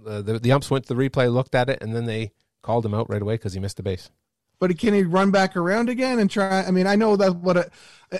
uh, 0.06 0.22
the 0.22 0.38
the 0.38 0.52
umps 0.52 0.70
went 0.70 0.86
to 0.86 0.94
the 0.94 1.08
replay, 1.08 1.32
looked 1.32 1.54
at 1.54 1.68
it, 1.68 1.82
and 1.82 1.94
then 1.94 2.06
they 2.06 2.32
called 2.62 2.86
him 2.86 2.94
out 2.94 3.10
right 3.10 3.22
away 3.22 3.34
because 3.34 3.52
he 3.52 3.60
missed 3.60 3.76
the 3.76 3.82
base. 3.82 4.10
But 4.58 4.76
can 4.78 4.94
he 4.94 5.02
run 5.02 5.30
back 5.30 5.56
around 5.56 5.88
again 5.88 6.18
and 6.18 6.30
try? 6.30 6.62
I 6.62 6.70
mean, 6.70 6.86
I 6.86 6.96
know 6.96 7.16
that 7.16 7.36
what 7.36 7.56
a, 7.56 7.70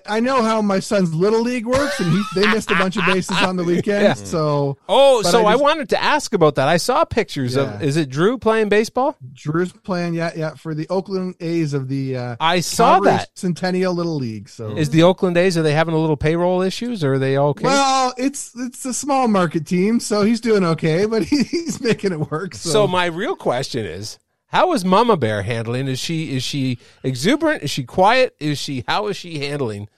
I 0.04 0.18
know 0.18 0.42
how 0.42 0.60
my 0.62 0.80
son's 0.80 1.14
little 1.14 1.42
league 1.42 1.64
works, 1.64 2.00
and 2.00 2.10
he 2.12 2.22
they 2.34 2.46
missed 2.52 2.70
a 2.72 2.74
bunch 2.74 2.96
of 2.96 3.06
bases 3.06 3.40
on 3.40 3.54
the 3.56 3.62
weekend. 3.72 4.02
Yeah. 4.02 4.14
So 4.14 4.78
Oh, 4.88 5.22
so 5.22 5.46
I, 5.46 5.52
just- 5.52 5.62
wanted 5.62 5.88
to 5.90 6.02
ask 6.02 6.34
about 6.34 6.56
that. 6.56 6.66
I 6.66 6.76
saw 6.76 7.04
pictures 7.04 7.54
Yeah. 7.54 7.74
of 7.76 7.82
is 7.82 7.96
it 7.96 8.10
Drew 8.10 8.36
playing 8.36 8.68
baseball? 8.68 9.16
Drew's 9.32 9.72
playing, 9.72 10.14
yeah, 10.14 10.32
yeah, 10.36 10.54
for 10.54 10.74
the 10.74 10.88
Oakland 10.90 11.36
A's 11.40 11.72
of 11.72 11.86
the. 11.88 12.16
Uh, 12.16 12.36
I 12.40 12.60
saw 12.60 12.94
Calgary 12.94 13.12
that. 13.12 13.30
Centennial 13.38 13.94
Little 13.94 14.16
League. 14.16 14.48
So 14.48 14.76
Is 14.76 14.90
the 14.90 15.04
Oakland 15.04 15.36
A's 15.36 15.56
are 15.56 15.62
they 15.62 15.72
having 15.72 15.94
a 15.94 15.98
little 15.98 16.16
payroll 16.16 16.62
issues 16.62 17.04
or 17.04 17.14
are 17.14 17.18
they 17.20 17.38
okay? 17.38 17.64
Well, 17.64 18.12
it's 18.18 18.50
it's 18.56 18.84
a 18.84 18.92
small 18.92 19.28
market 19.28 19.66
team, 19.66 20.00
so 20.00 20.22
he's 20.22 20.40
doing 20.40 20.64
okay, 20.64 21.06
but 21.06 21.22
he, 21.22 21.42
he's 21.44 21.80
making 21.80 22.12
it 22.12 22.28
work. 22.30 22.54
So, 22.56 22.70
so 22.70 22.86
my 22.88 23.06
real 23.06 23.36
question 23.36 23.84
is 23.86 24.18
how 24.48 24.72
is 24.72 24.84
Mama 24.84 25.16
Bear 25.16 25.42
handling? 25.42 25.88
Is 25.88 25.98
she 25.98 26.36
is 26.36 26.42
she 26.42 26.78
exuberant? 27.02 27.62
Is 27.62 27.70
she 27.70 27.84
quiet? 27.84 28.36
Is 28.38 28.58
she 28.58 28.84
how 28.86 29.08
is 29.08 29.16
she 29.16 29.40
handling 29.40 29.88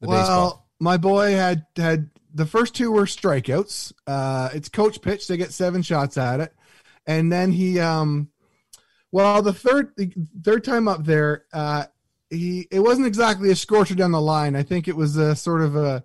the 0.00 0.08
well, 0.08 0.20
baseball? 0.20 0.68
my 0.80 0.96
boy 0.96 1.32
had 1.32 1.66
had 1.76 2.10
the 2.34 2.46
first 2.46 2.74
two 2.74 2.90
were 2.90 3.06
strikeouts. 3.06 3.92
Uh, 4.06 4.50
it's 4.52 4.68
coach 4.68 5.00
pitch; 5.00 5.26
they 5.26 5.36
get 5.36 5.52
seven 5.52 5.82
shots 5.82 6.18
at 6.18 6.40
it, 6.40 6.52
and 7.06 7.32
then 7.32 7.52
he, 7.52 7.78
um, 7.80 8.28
well, 9.12 9.40
the 9.40 9.52
third 9.52 9.92
the 9.96 10.12
third 10.42 10.64
time 10.64 10.88
up 10.88 11.04
there, 11.04 11.44
uh, 11.52 11.84
he 12.28 12.66
it 12.70 12.80
wasn't 12.80 13.06
exactly 13.06 13.50
a 13.50 13.56
scorcher 13.56 13.94
down 13.94 14.12
the 14.12 14.20
line. 14.20 14.56
I 14.56 14.62
think 14.62 14.88
it 14.88 14.96
was 14.96 15.16
a 15.16 15.36
sort 15.36 15.62
of 15.62 15.76
a, 15.76 16.04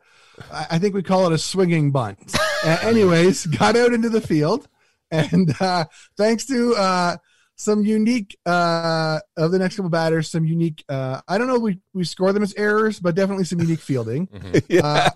I 0.51 0.79
think 0.79 0.93
we 0.93 1.03
call 1.03 1.25
it 1.25 1.33
a 1.33 1.37
swinging 1.37 1.91
bunt. 1.91 2.35
uh, 2.63 2.77
anyways, 2.81 3.45
got 3.57 3.75
out 3.75 3.93
into 3.93 4.09
the 4.09 4.21
field, 4.21 4.67
and 5.11 5.53
uh, 5.59 5.85
thanks 6.15 6.45
to 6.45 6.75
uh, 6.75 7.17
some 7.59 7.83
unique 7.83 8.37
uh, 8.45 9.19
of 9.35 9.51
the 9.51 9.59
next 9.59 9.75
couple 9.75 9.89
batters, 9.89 10.31
some 10.31 10.45
unique. 10.45 10.81
Uh, 10.87 11.19
I 11.27 11.37
don't 11.37 11.47
know. 11.47 11.59
We 11.59 11.79
we 11.93 12.05
score 12.05 12.31
them 12.31 12.41
as 12.41 12.53
errors, 12.55 13.01
but 13.01 13.15
definitely 13.15 13.43
some 13.43 13.59
unique 13.59 13.81
fielding. 13.81 14.29
Yeah. 14.69 14.85
Uh, 14.85 15.09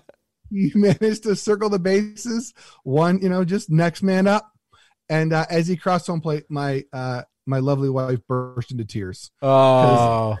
he 0.50 0.70
managed 0.76 1.22
to 1.22 1.34
circle 1.36 1.70
the 1.70 1.78
bases. 1.78 2.52
One, 2.82 3.18
you 3.22 3.30
know, 3.30 3.44
just 3.44 3.70
next 3.70 4.02
man 4.02 4.26
up. 4.26 4.52
And 5.08 5.32
uh, 5.32 5.46
as 5.50 5.66
he 5.66 5.76
crossed 5.76 6.06
home 6.06 6.20
plate, 6.20 6.44
my 6.50 6.84
uh, 6.92 7.22
my 7.46 7.60
lovely 7.60 7.88
wife 7.88 8.20
burst 8.28 8.70
into 8.72 8.84
tears. 8.84 9.30
Oh. 9.40 10.36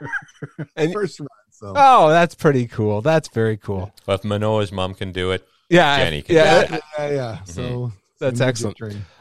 and 0.76 0.92
first 0.92 1.18
run. 1.20 1.28
So 1.50 1.72
Oh, 1.76 2.08
that's 2.08 2.34
pretty 2.36 2.66
cool. 2.68 3.02
That's 3.02 3.28
very 3.28 3.56
cool. 3.56 3.92
Well, 4.06 4.14
if 4.16 4.24
Manoa's 4.24 4.70
mom 4.72 4.94
can 4.94 5.12
do 5.12 5.32
it, 5.32 5.46
Yeah, 5.68 5.98
Jenny 5.98 6.22
can 6.22 6.36
yeah, 6.36 6.64
do 6.66 6.74
it. 6.74 6.82
yeah, 6.98 7.10
yeah. 7.10 7.42
So 7.44 7.92
That's 8.20 8.40
excellent. 8.40 8.78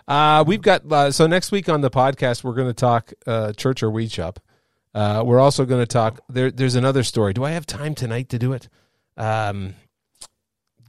Uh, 0.08 0.44
we've 0.46 0.62
got 0.62 0.92
uh, 0.92 1.12
so 1.12 1.26
next 1.26 1.52
week 1.52 1.70
on 1.70 1.82
the 1.82 1.90
podcast 1.90 2.44
we're 2.44 2.54
going 2.54 2.68
to 2.68 2.74
talk 2.74 3.14
uh, 3.26 3.54
church 3.54 3.82
or 3.82 3.90
weed 3.90 4.12
shop. 4.12 4.40
Uh, 4.94 5.24
we're 5.26 5.40
also 5.40 5.66
going 5.66 5.82
to 5.82 5.88
talk. 5.88 6.20
There, 6.30 6.52
there's 6.52 6.76
another 6.76 7.04
story. 7.04 7.34
Do 7.34 7.44
I 7.44 7.52
have 7.52 7.66
time 7.66 7.96
tonight 7.96 8.30
to 8.30 8.40
do 8.40 8.54
it? 8.54 8.68
Um, 9.18 9.76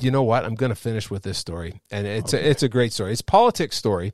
you 0.00 0.10
know 0.10 0.22
what? 0.22 0.44
I'm 0.44 0.54
going 0.54 0.70
to 0.70 0.76
finish 0.76 1.10
with 1.10 1.22
this 1.22 1.38
story, 1.38 1.80
and 1.90 2.06
it's 2.06 2.32
a, 2.32 2.48
it's 2.48 2.62
a 2.62 2.68
great 2.68 2.92
story. 2.92 3.12
It's 3.12 3.20
a 3.20 3.24
politics 3.24 3.76
story. 3.76 4.12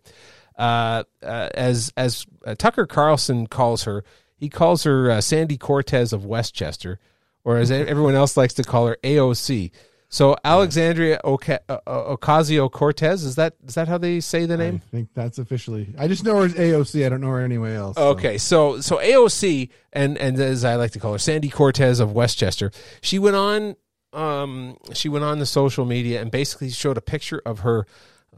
Uh, 0.59 1.05
uh, 1.23 1.49
as 1.55 1.93
as 1.97 2.27
uh, 2.45 2.55
Tucker 2.55 2.87
Carlson 2.87 3.47
calls 3.47 3.85
her, 3.85 4.05
he 4.37 4.49
calls 4.49 4.85
her 4.85 5.11
uh, 5.11 5.21
Sandy 5.21 5.57
Cortez 5.57 6.13
of 6.13 6.25
Westchester, 6.25 6.99
or 7.45 7.59
as 7.59 7.71
everyone 7.71 8.15
else 8.15 8.37
likes 8.37 8.55
to 8.55 8.65
call 8.65 8.89
her, 8.89 8.97
AOC. 9.03 9.71
So 10.17 10.35
Alexandria 10.43 11.21
Oca- 11.25 11.61
uh, 11.69 12.17
Ocasio 12.17 12.73
Cortez 12.73 13.23
is 13.23 13.35
that 13.35 13.53
is 13.67 13.75
that 13.75 13.87
how 13.87 13.99
they 13.99 14.21
say 14.21 14.47
the 14.47 14.57
name? 14.57 14.81
I 14.83 14.91
think 14.91 15.11
that's 15.13 15.37
officially. 15.37 15.93
I 15.99 16.09
just 16.09 16.25
know 16.25 16.39
her 16.39 16.47
as 16.47 16.55
AOC. 16.55 17.05
I 17.05 17.11
don't 17.11 17.21
know 17.21 17.27
her 17.27 17.43
anywhere 17.43 17.77
else. 17.77 17.99
so. 17.99 18.09
Okay, 18.13 18.39
so 18.39 18.81
so 18.81 18.97
AOC 18.97 19.69
and 19.93 20.17
and 20.17 20.41
as 20.41 20.65
I 20.65 20.77
like 20.77 20.93
to 20.93 20.99
call 20.99 21.13
her, 21.13 21.19
Sandy 21.19 21.51
Cortez 21.51 22.01
of 22.01 22.13
Westchester. 22.13 22.71
She 23.03 23.19
went 23.19 23.37
on 23.37 23.77
um 24.15 24.79
she 24.95 25.11
went 25.11 25.23
on 25.23 25.39
the 25.39 25.45
social 25.45 25.85
media 25.85 26.23
and 26.23 26.31
basically 26.31 26.71
showed 26.71 26.97
a 26.97 27.03
picture 27.03 27.43
of 27.45 27.59
her 27.59 27.87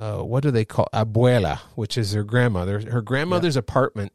uh 0.00 0.18
what 0.18 0.42
do 0.42 0.50
they 0.50 0.64
call 0.64 0.88
abuela, 0.92 1.58
which 1.76 1.96
is 1.96 2.12
her 2.12 2.24
grandmother, 2.24 2.90
her 2.90 3.02
grandmother's 3.02 3.54
apartment 3.54 4.10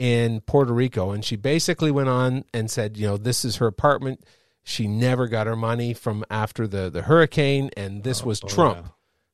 in 0.00 0.40
Puerto 0.40 0.72
Rico 0.72 1.12
and 1.12 1.24
she 1.24 1.36
basically 1.36 1.92
went 1.92 2.08
on 2.08 2.44
and 2.52 2.68
said, 2.68 2.96
you 2.96 3.06
know, 3.06 3.16
this 3.16 3.44
is 3.44 3.58
her 3.58 3.68
apartment. 3.68 4.24
She 4.68 4.86
never 4.86 5.28
got 5.28 5.46
her 5.46 5.56
money 5.56 5.94
from 5.94 6.24
after 6.30 6.66
the 6.66 6.90
the 6.90 7.02
hurricane 7.02 7.70
and 7.74 8.04
this 8.04 8.22
was 8.22 8.42
oh, 8.42 8.46
oh, 8.50 8.54
Trump. 8.54 8.92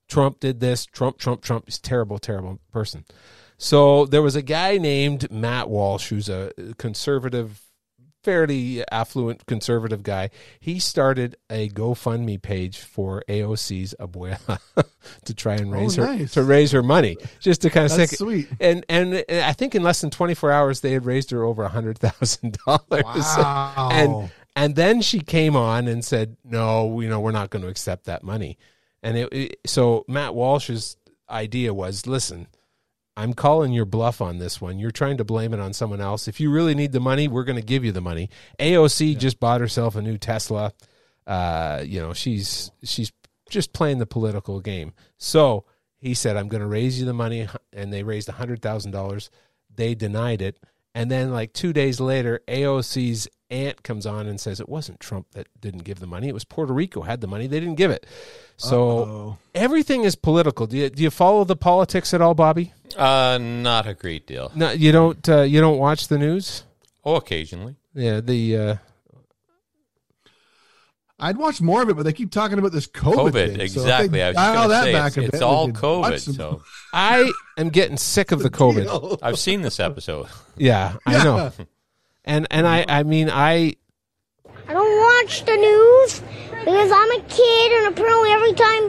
Trump 0.08 0.38
did 0.38 0.60
this. 0.60 0.86
Trump, 0.86 1.18
Trump, 1.18 1.42
Trump. 1.42 1.64
He's 1.66 1.80
terrible, 1.80 2.20
terrible 2.20 2.60
person. 2.72 3.04
So 3.56 4.06
there 4.06 4.22
was 4.22 4.36
a 4.36 4.42
guy 4.42 4.78
named 4.78 5.30
Matt 5.32 5.68
Walsh, 5.68 6.08
who's 6.08 6.28
a 6.28 6.52
conservative, 6.78 7.62
fairly 8.22 8.84
affluent 8.92 9.46
conservative 9.46 10.04
guy. 10.04 10.30
He 10.60 10.78
started 10.78 11.36
a 11.50 11.68
GoFundMe 11.68 12.40
page 12.40 12.78
for 12.78 13.24
AOC's 13.28 13.94
abuela 13.98 14.60
to 15.24 15.34
try 15.34 15.54
and 15.54 15.74
Oh, 15.74 15.78
raise 15.78 15.96
her 15.96 16.26
to 16.26 16.42
raise 16.44 16.70
her 16.70 16.82
money, 16.82 17.16
just 17.40 17.62
to 17.62 17.70
kind 17.70 17.90
of 17.90 17.96
That's 17.96 18.18
sweet. 18.18 18.48
And 18.60 18.84
and 18.88 19.24
I 19.28 19.52
think 19.52 19.74
in 19.74 19.82
less 19.82 20.00
than 20.00 20.10
twenty 20.10 20.34
four 20.34 20.52
hours 20.52 20.80
they 20.80 20.92
had 20.92 21.04
raised 21.06 21.30
her 21.32 21.42
over 21.42 21.64
a 21.64 21.68
hundred 21.68 21.98
thousand 21.98 22.56
dollars. 22.64 22.80
Wow. 23.14 23.88
And 23.92 24.30
and 24.56 24.76
then 24.76 25.00
she 25.02 25.20
came 25.20 25.56
on 25.56 25.88
and 25.88 26.04
said, 26.04 26.36
"No, 26.44 27.00
you 27.00 27.08
know, 27.08 27.20
we're 27.20 27.32
not 27.32 27.50
going 27.50 27.62
to 27.62 27.68
accept 27.68 28.04
that 28.06 28.22
money." 28.22 28.58
And 29.02 29.16
it, 29.18 29.32
it- 29.32 29.60
so 29.66 30.04
Matt 30.08 30.34
Walsh's 30.34 30.96
idea 31.28 31.72
was, 31.74 32.06
"Listen, 32.06 32.46
I'm 33.16 33.32
calling 33.34 33.72
your 33.72 33.84
bluff 33.84 34.20
on 34.20 34.38
this 34.38 34.60
one. 34.60 34.78
You're 34.78 34.90
trying 34.90 35.16
to 35.18 35.24
blame 35.24 35.54
it 35.54 35.60
on 35.60 35.72
someone 35.72 36.00
else. 36.00 36.26
If 36.28 36.40
you 36.40 36.50
really 36.50 36.74
need 36.74 36.92
the 36.92 37.00
money, 37.00 37.28
we're 37.28 37.44
going 37.44 37.56
to 37.60 37.62
give 37.62 37.84
you 37.84 37.92
the 37.92 38.00
money." 38.00 38.30
AOC 38.58 39.16
just 39.18 39.38
bought 39.40 39.60
herself 39.60 39.96
a 39.96 40.02
new 40.02 40.18
Tesla. 40.18 40.72
Uh, 41.26 41.82
you 41.84 42.00
know, 42.00 42.12
she's 42.12 42.70
she's 42.82 43.12
just 43.50 43.72
playing 43.72 43.98
the 43.98 44.06
political 44.06 44.60
game. 44.60 44.92
So 45.18 45.64
he 45.98 46.14
said, 46.14 46.36
"I'm 46.36 46.48
going 46.48 46.60
to 46.62 46.66
raise 46.66 46.98
you 47.00 47.06
the 47.06 47.14
money," 47.14 47.48
and 47.72 47.92
they 47.92 48.02
raised 48.02 48.28
a 48.28 48.32
hundred 48.32 48.62
thousand 48.62 48.90
dollars. 48.92 49.30
They 49.74 49.94
denied 49.94 50.40
it, 50.42 50.58
And 50.94 51.10
then, 51.10 51.32
like 51.32 51.52
two 51.52 51.72
days 51.72 51.98
later, 52.00 52.40
AOC's 52.46 53.26
aunt 53.50 53.82
comes 53.82 54.06
on 54.06 54.26
and 54.26 54.40
says 54.40 54.60
it 54.60 54.68
wasn't 54.68 55.00
Trump 55.00 55.26
that 55.32 55.48
didn't 55.60 55.84
give 55.84 55.98
the 56.00 56.06
money; 56.06 56.28
it 56.28 56.34
was 56.34 56.44
Puerto 56.44 56.72
Rico 56.72 57.02
had 57.02 57.20
the 57.20 57.26
money, 57.26 57.46
they 57.46 57.58
didn't 57.60 57.74
give 57.74 57.90
it. 57.90 58.06
So 58.56 58.98
Uh-oh. 59.00 59.38
everything 59.54 60.04
is 60.04 60.14
political. 60.14 60.66
Do 60.66 60.76
you 60.76 60.90
do 60.90 61.02
you 61.02 61.10
follow 61.10 61.44
the 61.44 61.56
politics 61.56 62.14
at 62.14 62.20
all, 62.20 62.34
Bobby? 62.34 62.72
Uh, 62.96 63.38
not 63.40 63.86
a 63.88 63.94
great 63.94 64.26
deal. 64.26 64.52
No, 64.54 64.70
you 64.70 64.92
don't. 64.92 65.28
Uh, 65.28 65.42
you 65.42 65.60
don't 65.60 65.78
watch 65.78 66.06
the 66.08 66.18
news. 66.18 66.62
Oh, 67.04 67.16
occasionally. 67.16 67.74
Yeah, 67.92 68.20
the 68.20 68.56
uh, 68.56 68.76
I'd 71.20 71.36
watch 71.36 71.60
more 71.60 71.82
of 71.82 71.88
it, 71.88 71.94
but 71.96 72.02
they 72.02 72.12
keep 72.12 72.30
talking 72.32 72.58
about 72.58 72.72
this 72.72 72.86
COVID. 72.88 73.14
COVID, 73.30 73.32
thing. 73.52 73.60
Exactly. 73.60 74.08
they 74.08 74.22
I 74.22 74.28
was 74.28 74.34
just 74.36 74.54
dial 74.54 74.68
that 74.68 74.84
say, 74.84 74.92
back 74.92 75.06
it's, 75.08 75.16
a 75.16 75.20
it's 75.22 75.30
bit, 75.30 75.40
we 75.40 75.46
all 75.46 75.68
COVID. 75.68 76.18
some- 76.20 76.34
So 76.34 76.62
I 76.92 77.30
am 77.56 77.68
getting 77.70 77.96
sick 77.96 78.32
of 78.32 78.40
the 78.42 78.50
COVID. 78.62 79.18
I've 79.22 79.38
seen 79.38 79.62
this 79.62 79.78
episode. 79.78 80.26
Yeah, 80.56 80.96
I 81.06 81.24
know. 81.24 81.52
And 82.24 82.46
and 82.50 82.66
I 82.66 82.84
I 82.88 83.02
mean 83.04 83.30
I 83.30 83.74
I 84.66 84.72
don't 84.72 85.24
watch 85.24 85.44
the 85.44 85.54
news 85.56 86.20
because 86.64 86.90
I'm 86.90 87.10
a 87.12 87.20
kid, 87.28 87.72
and 87.72 87.92
apparently 87.94 88.30
every 88.32 88.52
time, 88.54 88.84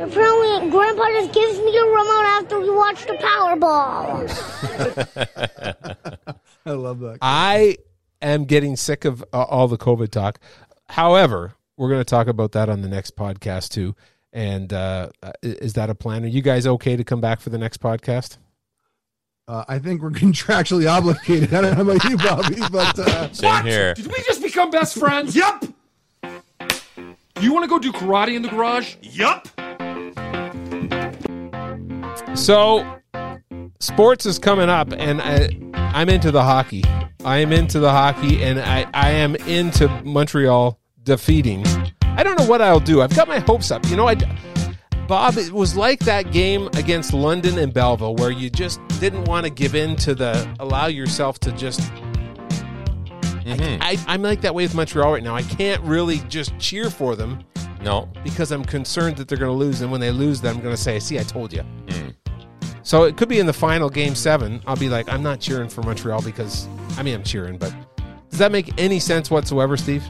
apparently 0.00 0.70
Grandpa 0.70 1.04
just 1.10 1.32
gives 1.34 1.58
me 1.58 1.76
a 1.76 1.84
remote 1.84 2.24
after 2.24 2.58
we 2.60 2.70
watch 2.70 3.04
the 3.06 3.12
Powerball. 3.12 4.26
I 6.64 6.70
love 6.70 7.00
that. 7.00 7.18
I 7.20 7.76
am 8.22 8.44
getting 8.46 8.76
sick 8.76 9.04
of 9.04 9.22
uh, 9.32 9.42
all 9.42 9.68
the 9.68 9.76
COVID 9.78 10.10
talk. 10.10 10.38
However, 10.88 11.54
we're 11.78 11.88
going 11.88 12.00
to 12.00 12.04
talk 12.04 12.26
about 12.26 12.52
that 12.52 12.68
on 12.68 12.82
the 12.82 12.88
next 12.88 13.16
podcast 13.16 13.70
too. 13.70 13.94
And 14.32 14.72
uh, 14.72 15.10
uh, 15.22 15.32
is 15.42 15.72
that 15.74 15.88
a 15.88 15.94
plan? 15.94 16.24
Are 16.24 16.28
you 16.28 16.42
guys 16.42 16.66
okay 16.66 16.96
to 16.96 17.04
come 17.04 17.20
back 17.20 17.40
for 17.40 17.50
the 17.50 17.56
next 17.56 17.80
podcast? 17.80 18.36
Uh, 19.46 19.64
I 19.66 19.78
think 19.78 20.02
we're 20.02 20.10
contractually 20.26 20.90
obligated. 20.90 21.54
I 21.54 21.62
don't 21.62 21.76
know 21.76 21.92
about 21.92 22.04
you, 22.04 22.18
Bobby, 22.18 22.56
but 22.70 22.98
uh, 22.98 23.32
Same 23.32 23.64
here. 23.64 23.94
Did 23.94 24.08
we 24.08 24.22
just 24.24 24.42
become 24.42 24.70
best 24.70 24.98
friends? 24.98 25.34
Yup. 25.36 25.64
You 27.40 27.52
want 27.52 27.62
to 27.62 27.68
go 27.68 27.78
do 27.78 27.92
karate 27.92 28.34
in 28.34 28.42
the 28.42 28.48
garage? 28.48 28.96
Yup. 29.00 29.46
So, 32.36 32.84
sports 33.78 34.26
is 34.26 34.40
coming 34.40 34.68
up, 34.68 34.92
and 34.92 35.22
I, 35.22 35.48
I'm 35.74 36.08
into 36.08 36.32
the 36.32 36.42
hockey. 36.42 36.82
I 37.24 37.38
am 37.38 37.52
into 37.52 37.78
the 37.78 37.92
hockey, 37.92 38.42
and 38.42 38.58
I, 38.58 38.86
I 38.92 39.10
am 39.12 39.36
into 39.36 39.88
Montreal 40.02 40.78
defeating. 41.08 41.64
I 42.02 42.22
don't 42.22 42.38
know 42.38 42.46
what 42.46 42.60
I'll 42.62 42.80
do. 42.80 43.00
I've 43.02 43.14
got 43.16 43.26
my 43.28 43.38
hopes 43.40 43.70
up. 43.70 43.84
You 43.88 43.96
know, 43.96 44.06
I, 44.08 44.14
Bob, 45.08 45.36
it 45.38 45.50
was 45.52 45.74
like 45.76 46.00
that 46.00 46.32
game 46.32 46.68
against 46.74 47.12
London 47.14 47.58
and 47.58 47.72
Belleville 47.72 48.14
where 48.16 48.30
you 48.30 48.50
just 48.50 48.80
didn't 49.00 49.24
want 49.24 49.44
to 49.44 49.50
give 49.50 49.74
in 49.74 49.96
to 49.96 50.14
the 50.14 50.48
allow 50.60 50.86
yourself 50.86 51.38
to 51.40 51.52
just. 51.52 51.80
Mhm. 53.44 53.78
I, 53.80 53.96
I'm 54.06 54.20
like 54.22 54.42
that 54.42 54.54
way 54.54 54.64
with 54.64 54.74
Montreal 54.74 55.12
right 55.12 55.22
now. 55.22 55.34
I 55.34 55.42
can't 55.42 55.82
really 55.82 56.18
just 56.28 56.56
cheer 56.58 56.90
for 56.90 57.16
them 57.16 57.42
No. 57.82 58.06
because 58.22 58.52
I'm 58.52 58.62
concerned 58.64 59.16
that 59.16 59.26
they're 59.28 59.38
going 59.38 59.50
to 59.50 59.56
lose. 59.56 59.80
And 59.80 59.90
when 59.90 60.02
they 60.02 60.10
lose, 60.10 60.42
then 60.42 60.56
I'm 60.56 60.60
going 60.62 60.74
to 60.74 60.80
say, 60.80 60.98
"See, 61.00 61.18
I 61.18 61.22
told 61.22 61.52
you." 61.54 61.62
Mm. 61.86 62.14
So 62.82 63.04
it 63.04 63.16
could 63.16 63.28
be 63.30 63.38
in 63.38 63.46
the 63.46 63.52
final 63.54 63.88
game 63.88 64.14
seven. 64.14 64.60
I'll 64.66 64.76
be 64.76 64.88
like, 64.90 65.08
I'm 65.10 65.22
not 65.22 65.40
cheering 65.40 65.68
for 65.70 65.82
Montreal 65.82 66.20
because 66.22 66.68
I 66.98 67.02
mean 67.02 67.14
I'm 67.14 67.22
cheering, 67.22 67.56
but 67.56 67.74
does 68.28 68.38
that 68.38 68.52
make 68.52 68.78
any 68.78 68.98
sense 68.98 69.30
whatsoever, 69.30 69.76
Steve? 69.78 70.04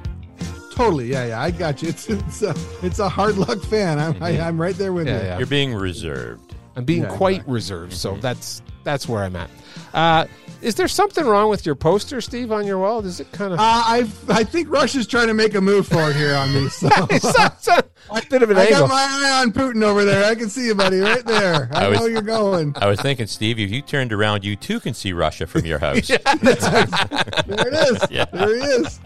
Totally, 0.78 1.08
yeah, 1.10 1.26
yeah, 1.26 1.42
I 1.42 1.50
got 1.50 1.82
you. 1.82 1.88
It's 1.92 2.08
it's 2.08 2.42
a 2.42 2.54
it's 2.82 2.98
a 3.00 3.08
hard 3.08 3.36
luck 3.36 3.60
fan. 3.64 3.98
I'm 3.98 4.22
I, 4.22 4.40
I'm 4.40 4.60
right 4.60 4.76
there 4.76 4.92
with 4.92 5.06
Yeah, 5.06 5.18
you. 5.20 5.24
yeah. 5.26 5.38
You're 5.38 5.46
being 5.46 5.74
reserved. 5.74 6.54
I'm 6.76 6.84
being 6.84 7.02
Yeah, 7.02 7.16
quite 7.16 7.36
exactly. 7.36 7.54
reserved, 7.54 7.92
so 7.94 8.16
that's 8.16 8.62
that's 8.84 9.08
where 9.08 9.24
I'm 9.24 9.36
at. 9.36 9.50
Uh, 9.92 10.26
is 10.62 10.74
there 10.74 10.88
something 10.88 11.24
wrong 11.24 11.48
with 11.50 11.64
your 11.66 11.74
poster, 11.74 12.20
Steve, 12.20 12.50
on 12.52 12.66
your 12.66 12.78
wall? 12.78 13.00
Does 13.02 13.20
it 13.20 13.30
kind 13.32 13.52
of? 13.52 13.58
Uh, 13.58 13.62
I 13.62 14.08
I 14.28 14.44
think 14.44 14.70
Russia's 14.70 15.06
trying 15.06 15.26
to 15.28 15.34
make 15.34 15.54
a 15.54 15.60
move 15.60 15.86
forward 15.88 16.14
here 16.16 16.34
on 16.36 16.52
me. 16.54 16.68
So 16.68 16.88
it's 17.10 17.24
a, 17.68 17.84
a 18.10 18.22
bit 18.30 18.42
of 18.42 18.50
an 18.50 18.56
I 18.58 18.64
angle. 18.66 18.80
got 18.86 18.88
my 18.90 19.06
eye 19.10 19.40
on 19.42 19.52
Putin 19.52 19.82
over 19.82 20.04
there. 20.04 20.24
I 20.30 20.34
can 20.36 20.48
see 20.48 20.66
you, 20.66 20.74
buddy, 20.74 20.98
right 20.98 21.24
there. 21.24 21.68
I, 21.72 21.86
I 21.86 21.88
was- 21.88 21.98
know 22.00 22.06
you're 22.06 22.22
going. 22.22 22.74
I 22.76 22.86
was 22.86 23.00
thinking, 23.00 23.26
Steve, 23.26 23.58
if 23.58 23.70
you 23.70 23.82
turned 23.82 24.12
around, 24.12 24.44
you 24.44 24.54
too 24.56 24.78
can 24.80 24.94
see 24.94 25.12
Russia 25.12 25.46
from 25.46 25.64
your 25.66 25.78
house. 25.80 26.08
yeah, 26.08 26.18
There 26.42 27.68
it 27.68 27.74
is. 27.74 28.10
Yeah. 28.10 28.24
There 28.32 28.54
he 28.56 28.62
is. 28.62 29.00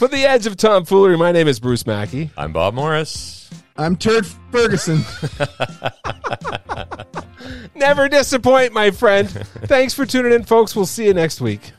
For 0.00 0.08
the 0.08 0.24
edge 0.24 0.46
of 0.46 0.56
tomfoolery, 0.56 1.18
my 1.18 1.30
name 1.30 1.46
is 1.46 1.60
Bruce 1.60 1.86
Mackey. 1.86 2.30
I'm 2.34 2.54
Bob 2.54 2.72
Morris. 2.72 3.50
I'm 3.76 3.96
Turd 3.96 4.24
Ferguson. 4.50 5.04
Never 7.74 8.08
disappoint, 8.08 8.72
my 8.72 8.92
friend. 8.92 9.28
Thanks 9.64 9.92
for 9.92 10.06
tuning 10.06 10.32
in, 10.32 10.44
folks. 10.44 10.74
We'll 10.74 10.86
see 10.86 11.04
you 11.04 11.12
next 11.12 11.42
week. 11.42 11.72